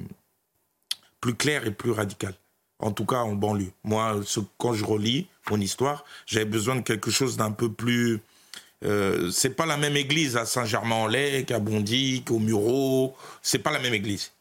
[1.22, 2.34] plus clair et plus radical.
[2.80, 3.72] En tout cas, en banlieue.
[3.84, 4.22] Moi,
[4.58, 8.22] quand je relis mon histoire, j'avais besoin de quelque chose d'un peu plus.
[8.86, 13.16] Euh, c'est pas la même église à Saint-Germain-en-Laye qu'à Bondy, qu'au Murau.
[13.42, 14.32] C'est pas la même église.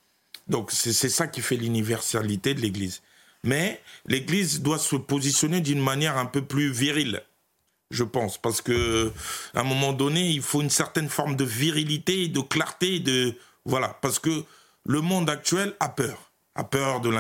[0.47, 3.03] Donc, c'est ça qui fait l'universalité de l'église.
[3.45, 7.23] Mais l'église doit se positionner d'une manière un peu plus virile
[7.91, 9.13] je pense, parce que
[9.55, 13.35] à un moment donné, il faut une certaine forme de virilité, de clarté, de
[13.65, 14.45] voilà, parce que
[14.85, 17.11] le monde actuel a peur, a peur de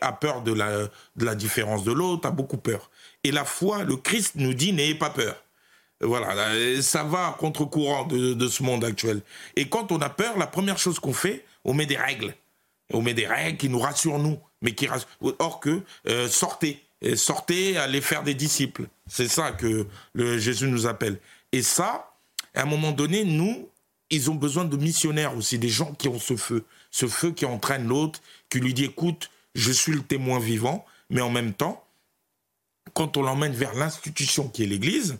[0.00, 2.90] a peur de la, de la différence de l'autre, a beaucoup peur.
[3.24, 5.42] Et la foi, le Christ nous dit n'ayez pas peur.
[6.00, 6.52] Voilà,
[6.82, 9.22] ça va à contre-courant de, de, ce monde actuel.
[9.56, 12.34] Et quand on a peur, la première chose qu'on fait, on met des règles.
[12.92, 15.08] On met des règles qui nous rassurent nous, mais qui rassurent.
[15.38, 18.88] Or que euh, sortez, sortez, allez faire des disciples.
[19.06, 21.18] C'est ça que le Jésus nous appelle.
[21.52, 22.12] Et ça,
[22.54, 23.68] à un moment donné, nous,
[24.10, 27.44] ils ont besoin de missionnaires aussi, des gens qui ont ce feu, ce feu qui
[27.44, 31.84] entraîne l'autre, qui lui dit écoute, je suis le témoin vivant, mais en même temps,
[32.94, 35.18] quand on l'emmène vers l'institution qui est l'Église,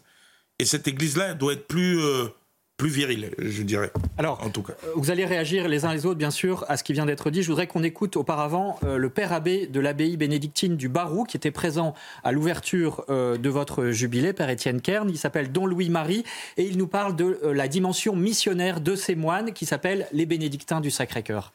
[0.59, 2.29] et cette Église-là doit être plus euh,
[2.77, 3.91] plus viril, je dirais.
[4.19, 4.75] Alors, en tout cas.
[4.85, 7.31] Euh, vous allez réagir les uns les autres, bien sûr, à ce qui vient d'être
[7.31, 7.43] dit.
[7.43, 11.37] Je voudrais qu'on écoute auparavant euh, le père abbé de l'abbaye bénédictine du Barou, qui
[11.39, 15.09] était présent à l'ouverture euh, de votre jubilé, père Étienne Kern.
[15.09, 16.25] Il s'appelle Don Louis-Marie
[16.59, 20.81] et il nous parle de la dimension missionnaire de ces moines qui s'appellent les bénédictins
[20.81, 21.53] du Sacré-Cœur.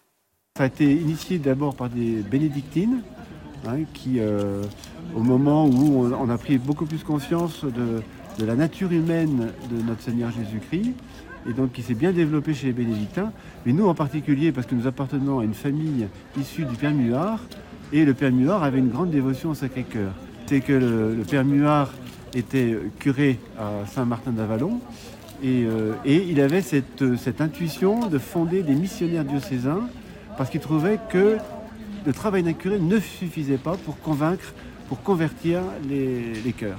[0.58, 3.04] Ça a été initié d'abord par des bénédictines,
[3.68, 4.20] hein, qui,
[5.16, 8.02] au moment où on, a pris beaucoup plus conscience de
[8.40, 10.94] de la nature humaine de notre Seigneur Jésus-Christ,
[11.50, 13.32] et donc qui s'est bien développé chez les bénédictins,
[13.66, 16.08] mais nous en particulier parce que nous appartenons à une famille
[16.40, 17.40] issue du Père Muard,
[17.94, 20.14] et le Père Muard avait une grande dévotion au Sacré-Cœur.
[20.46, 21.92] C'est que le, Père Muard
[22.34, 24.80] était curé à Saint-Martin d'Avalon,
[25.44, 29.82] et, euh, et, il avait cette, cette, intuition de fonder des missionnaires diocésains,
[30.38, 31.38] parce qu'il trouvait que
[32.06, 34.54] le travail d'un curé ne suffisait pas pour convaincre,
[34.88, 36.78] pour convertir les, les cœurs.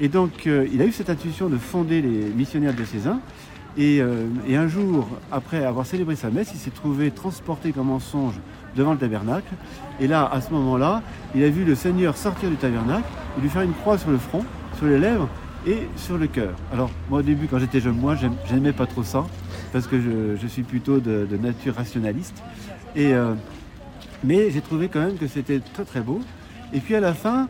[0.00, 3.20] Et donc, euh, il a eu cette intuition de fonder les missionnaires diocésains.
[3.78, 7.90] Et, euh, et un jour, après avoir célébré sa messe, il s'est trouvé transporté comme
[7.90, 8.34] en songe
[8.76, 9.52] devant le tabernacle.
[10.00, 11.02] Et là, à ce moment-là,
[11.34, 13.08] il a vu le Seigneur sortir du tabernacle
[13.38, 14.44] et lui faire une croix sur le front,
[14.76, 15.28] sur les lèvres
[15.66, 16.52] et sur le cœur.
[16.72, 18.16] Alors, moi, au début, quand j'étais jeune, moi,
[18.48, 19.24] j'aimais pas trop ça,
[19.72, 22.42] parce que je, suis plutôt de, nature rationaliste.
[22.94, 23.34] Et, euh,
[24.24, 26.20] mais j'ai trouvé quand même que c'était très très beau.
[26.74, 27.48] Et puis à la fin,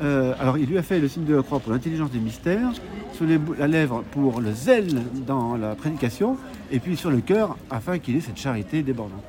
[0.00, 2.70] euh, alors, il lui a fait le signe de la croix pour l'intelligence des mystères,
[3.12, 3.26] sur
[3.58, 6.36] la lèvre pour le zèle dans la prédication,
[6.70, 9.24] et puis sur le cœur afin qu'il ait cette charité débordante.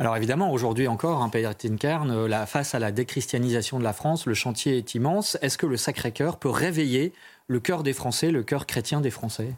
[0.00, 4.26] Alors évidemment, aujourd'hui encore, hein, Père Tinkern, euh, face à la déchristianisation de la France,
[4.26, 5.36] le chantier est immense.
[5.42, 7.12] Est-ce que le Sacré-Cœur peut réveiller
[7.48, 9.54] le cœur des Français, le cœur chrétien des Français?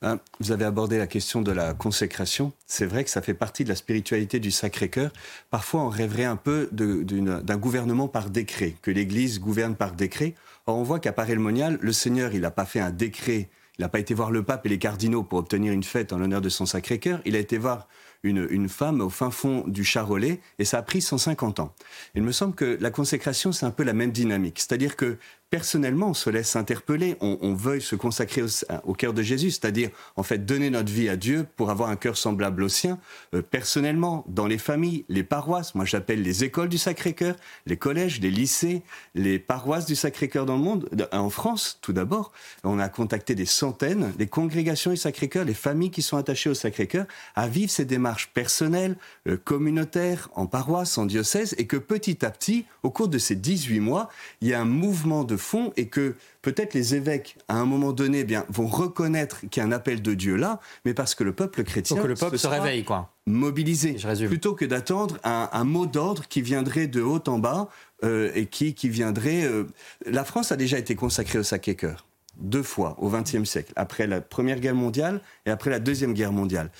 [0.00, 2.52] Hein, vous avez abordé la question de la consécration.
[2.66, 5.10] C'est vrai que ça fait partie de la spiritualité du Sacré-Cœur.
[5.50, 10.34] Parfois, on rêverait un peu d'un gouvernement par décret, que l'Église gouverne par décret.
[10.66, 13.88] Or, on voit qu'à Paray-le-Monial, le Seigneur, il n'a pas fait un décret, il n'a
[13.88, 16.48] pas été voir le pape et les cardinaux pour obtenir une fête en l'honneur de
[16.48, 17.20] son Sacré-Cœur.
[17.24, 17.88] Il a été voir
[18.22, 21.74] une, une femme au fin fond du Charolais, et ça a pris 150 ans.
[22.14, 24.60] Il me semble que la consécration, c'est un peu la même dynamique.
[24.60, 25.18] C'est-à-dire que
[25.50, 28.42] personnellement, on se laisse interpeller, on, veuille se consacrer
[28.84, 31.96] au, cœur de Jésus, c'est-à-dire en fait donner notre vie à Dieu pour avoir un
[31.96, 32.98] cœur semblable au sien,
[33.34, 37.34] euh, personnellement, dans les familles, les paroisses, moi j'appelle les écoles du Sacré-Cœur,
[37.66, 38.82] les collèges, les lycées,
[39.14, 42.32] les paroisses du Sacré-Cœur dans le monde, en France tout d'abord,
[42.64, 46.54] on a contacté des centaines, les congrégations du Sacré-Cœur, les familles qui sont attachées au
[46.54, 48.96] Sacré-Cœur, à vivre ces démarches personnelles,
[49.26, 53.34] euh, communautaires, en paroisse, en diocèse, et que petit à petit, au cours de ces
[53.34, 54.10] 18 mois,
[54.42, 57.92] il y a un mouvement de fond et que peut-être les évêques, à un moment
[57.92, 61.14] donné, eh bien, vont reconnaître qu'il y a un appel de Dieu là, mais parce
[61.14, 63.12] que le peuple chrétien que le peuple se, réveille, quoi.
[63.26, 67.68] Mobilisé, plutôt que d'attendre un, mot d'ordre qui viendrait de haut en bas
[68.04, 69.44] euh, et qui, qui viendrait.
[69.44, 69.64] Euh,
[70.06, 72.06] la France a déjà été consacrée au Sacré-Cœur
[72.38, 76.32] deux fois au XXe siècle, après la Première Guerre mondiale et après la Deuxième Guerre
[76.32, 76.70] mondiale.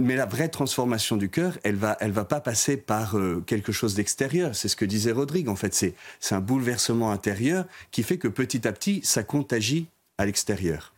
[0.00, 3.72] Mais la vraie transformation du cœur, elle va, elle va pas passer par euh, quelque
[3.72, 4.54] chose d'extérieur.
[4.54, 5.48] C'est ce que disait Rodrigue.
[5.48, 9.88] En fait, c'est, c'est un bouleversement intérieur qui fait que petit à petit, ça contagie
[10.16, 10.92] à l'extérieur.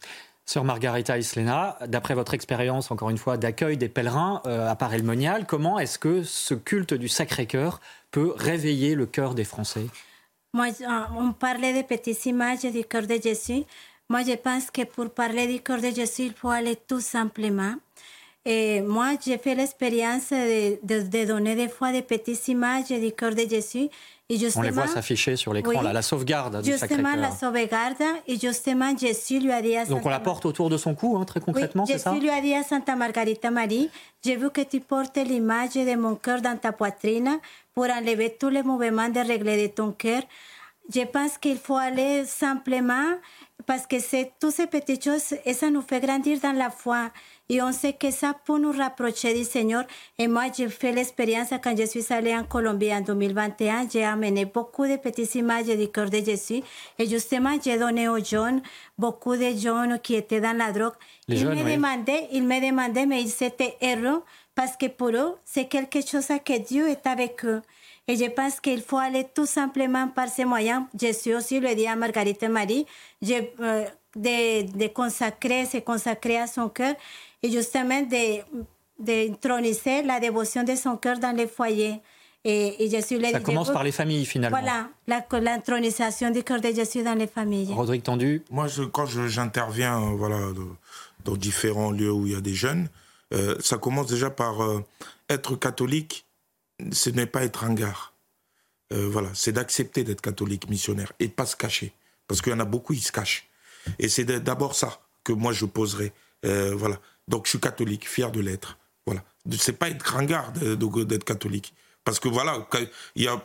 [0.44, 5.46] Sœur Margarita Islena, d'après votre expérience, encore une fois, d'accueil des pèlerins euh, à Paray-le-Monial,
[5.46, 7.80] comment est-ce que ce culte du Sacré-Cœur
[8.10, 9.86] peut réveiller le cœur des Français?
[10.52, 10.66] Moi,
[11.16, 13.62] on parlait des petites images du cœur de Jésus.
[14.10, 17.76] Moi, je pense que pour parler du cœur de Jésus, il faut aller tout simplement
[18.44, 23.12] Et moi, j'ai fait l'expérience de, de, de, donner des fois des petites images du
[23.12, 23.88] cœur de Jésus.
[24.30, 27.32] Et justement, On les voit s'afficher sur l'écran, oui, là, la sauvegarde du Justement, la
[27.32, 28.02] sauvegarde.
[28.28, 30.94] Et justement, Jésus lui a dit à Santa Donc on la porte autour de son
[30.94, 33.90] cou, hein, très concrètement, oui, c'est ça Jésus lui a dit à Santa Margarita Marie,
[34.24, 37.40] j'ai vu que tu portes l'image de mon cœur dans ta poitrine
[37.74, 40.22] pour enlever tous les mouvements de régler de ton cœur.
[40.94, 43.16] Je pense qu'il faut aller simplement
[43.70, 47.10] parce que c'est toutes ces petites choses ça nous fait grandir dans la foi.
[47.48, 49.84] Et on sait que ça peut nous rapprocher du Seigneur.
[50.18, 53.88] Et moi, j'ai fait l'expérience quand je suis allée en Colombie en 2021.
[53.88, 56.62] J'ai amené beaucoup de petites images du cœur de Jésus.
[56.98, 58.60] Et justement, j'ai donné aux jeunes,
[58.98, 60.94] beaucoup de jeunes qui étaient dans la drogue.
[61.28, 61.76] Les ils, jeunes, me oui.
[61.76, 64.24] demandaient, ils me demandaient, mais ils étaient heureux
[64.56, 67.62] parce que pour eux, c'est quelque chose que Dieu est avec eux.
[68.10, 70.82] Et je pense qu'il faut aller tout simplement par ces moyens.
[70.98, 72.84] Jésus aussi le dit à Marguerite Marie,
[73.22, 73.84] je, euh,
[74.16, 76.94] de, de consacrer, se consacrer à son cœur
[77.40, 78.02] et justement
[78.98, 82.00] d'introniser la dévotion de son cœur dans les foyers.
[82.42, 84.58] Et, et Jésus Ça commence par les familles finalement.
[84.58, 87.72] Voilà, l'intronisation du cœur de Jésus dans les familles.
[87.72, 90.38] Rodrigue Tendu Moi, je, quand j'interviens euh, voilà,
[91.24, 92.88] dans différents lieux où il y a des jeunes,
[93.32, 94.82] euh, ça commence déjà par euh,
[95.28, 96.24] être catholique,
[96.92, 97.96] ce n'est pas être un gars.
[98.92, 101.92] Euh, voilà, c'est d'accepter d'être catholique missionnaire et de pas se cacher.
[102.26, 103.48] Parce qu'il y en a beaucoup, ils se cachent.
[103.98, 106.12] Et c'est d'abord ça que moi je poserai.
[106.44, 107.00] Euh, voilà.
[107.28, 108.78] Donc je suis catholique, fier de l'être.
[109.06, 109.24] Voilà.
[109.58, 111.74] C'est pas être ringard d'être catholique.
[112.04, 112.66] Parce que voilà,
[113.14, 113.44] il y a,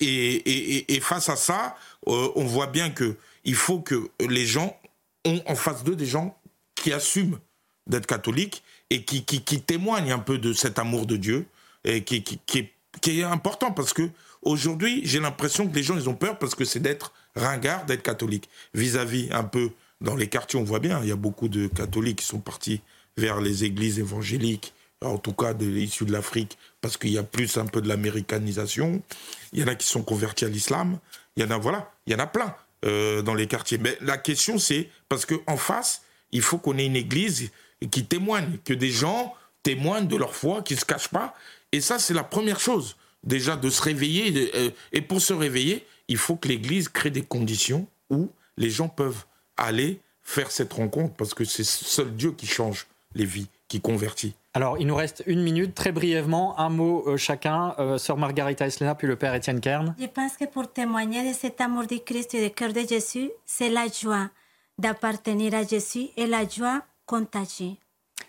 [0.00, 1.76] et, et, et, face à ça,
[2.06, 4.78] euh, on voit bien que il faut que les gens
[5.24, 6.38] ont en face d'eux des gens
[6.74, 7.38] qui assument
[7.86, 11.46] d'être catholiques et qui, qui, qui, témoignent un peu de cet amour de Dieu
[11.84, 12.38] et qui,
[13.06, 14.08] est important parce que
[14.42, 18.02] aujourd'hui, j'ai l'impression que les gens ils ont peur parce que c'est d'être ringard, d'être
[18.02, 18.48] catholique.
[18.74, 19.70] Vis-à-vis un peu
[20.00, 22.80] dans les quartiers, on voit bien, il y a beaucoup de catholiques qui sont partis
[23.16, 27.22] vers les églises évangéliques, en tout cas de, issus de l'Afrique, parce qu'il y a
[27.22, 29.02] plus un peu de l'américanisation.
[29.52, 30.98] Il y en a qui sont convertis à l'islam.
[31.36, 32.54] Il y en a, voilà, il y en a plein
[32.84, 33.78] euh, dans les quartiers.
[33.78, 37.50] Mais la question, c'est parce qu'en face, il faut qu'on ait une église
[37.90, 41.34] qui témoigne, que des gens témoignent de leur foi, qui ne se cachent pas.
[41.74, 44.52] Et ça, c'est la première chose, déjà, de se réveiller.
[44.54, 48.88] Euh, et pour se réveiller, il faut que l'église crée des conditions où les gens
[48.88, 49.24] peuvent
[49.56, 54.36] aller faire cette rencontre, parce que c'est seul Dieu qui change les vies, qui convertit.
[54.54, 57.74] Alors, il nous reste une minute, très brièvement, un mot euh, chacun.
[57.80, 59.96] Euh, Sœur Margarita Eslena, puis le Père Étienne Kern.
[59.98, 63.32] Je pense que pour témoigner de cet amour du Christ et du cœur de Jésus,
[63.46, 64.30] c'est la joie
[64.78, 67.80] d'appartenir à Jésus et la joie contagie.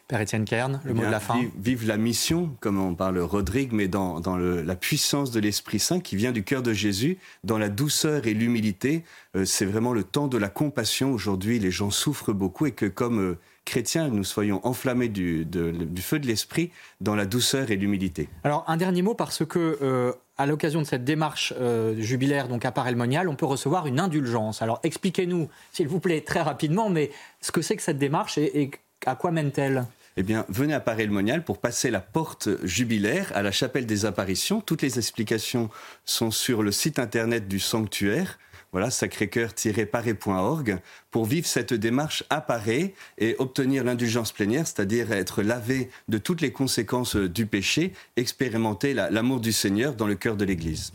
[0.08, 1.40] Père Étienne Kern, le Eh mot bien, de la fin.
[1.40, 5.40] Vive, vive la mission, comme on parle Rodrigue, mais dans, dans le- la puissance de
[5.40, 9.04] l'Esprit Saint qui vient du cœur de Jésus, dans la douceur et l'humilité.
[9.36, 11.12] Euh, c'est vraiment le temps de la compassion.
[11.12, 15.72] Aujourd'hui, les gens souffrent beaucoup et que comme euh, chrétiens, nous soyons enflammés du, de-
[15.72, 16.70] du feu de l'Esprit
[17.02, 18.30] dans la douceur et l'humilité.
[18.44, 21.52] Alors, un dernier mot, parce que euh, à l'occasion de cette démarche
[21.98, 24.62] jubilaire donc à Paray-le-Monial, on peut recevoir une indulgence.
[24.62, 27.10] Alors, expliquez-nous, s'il vous plaît, très rapidement, mais
[27.42, 28.72] ce que c'est que cette démarche et, et
[29.06, 29.86] à quoi mène-t-elle?
[30.18, 34.62] Eh bien, venez à Paray-le-Monial pour passer la porte jubilaire à la chapelle des apparitions.
[34.62, 35.70] Toutes les explications
[36.06, 38.40] sont sur le site internet du sanctuaire.
[38.72, 40.80] voilà, sacrécoeur-paris.org,
[41.16, 46.52] pour vivre cette démarche Paris et obtenir l'indulgence plénière, c'est-à-dire être lavé de toutes les
[46.52, 50.92] conséquences du péché, expérimenter l'amour du Seigneur dans le cœur de l'Église.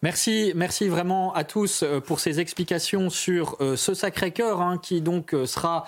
[0.00, 5.00] Merci, merci vraiment à tous euh, pour ces explications sur euh, ce Sacré-Cœur hein, qui
[5.00, 5.86] donc euh, sera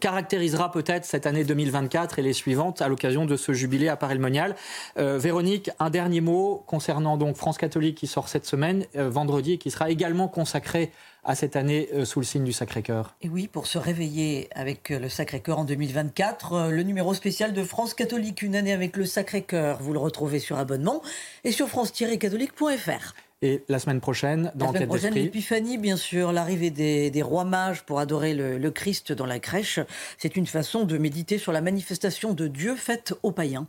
[0.00, 4.54] caractérisera peut-être cette année 2024 et les suivantes à l'occasion de ce jubilé à Paris-le-Monial.
[4.96, 9.70] Véronique, un dernier mot concernant donc France catholique qui sort cette semaine vendredi et qui
[9.70, 10.90] sera également consacré
[11.24, 13.14] à cette année sous le signe du Sacré-Cœur.
[13.22, 17.94] Et oui, pour se réveiller avec le Sacré-Cœur en 2024, le numéro spécial de France
[17.94, 21.02] catholique, une année avec le Sacré-Cœur, vous le retrouvez sur abonnement
[21.44, 23.14] et sur france-catholique.fr.
[23.42, 27.82] Et la semaine prochaine, dans La semaine prochaine, l'épiphanie, bien sûr, l'arrivée des, rois mages
[27.84, 29.80] pour adorer le, Christ dans la crèche.
[30.18, 33.66] C'est une façon de méditer sur la manifestation de Dieu faite aux païens.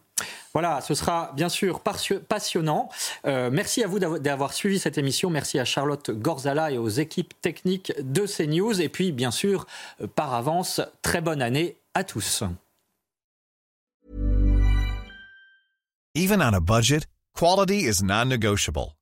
[0.53, 2.89] Voilà, ce sera bien sûr passionnant.
[3.25, 5.29] Euh, merci à vous d'avoir suivi cette émission.
[5.29, 8.81] Merci à Charlotte Gorzala et aux équipes techniques de CNews.
[8.81, 9.65] Et puis, bien sûr,
[10.01, 12.43] euh, par avance, très bonne année à tous.
[16.13, 18.91] Even on a budget, quality is non-negotiable.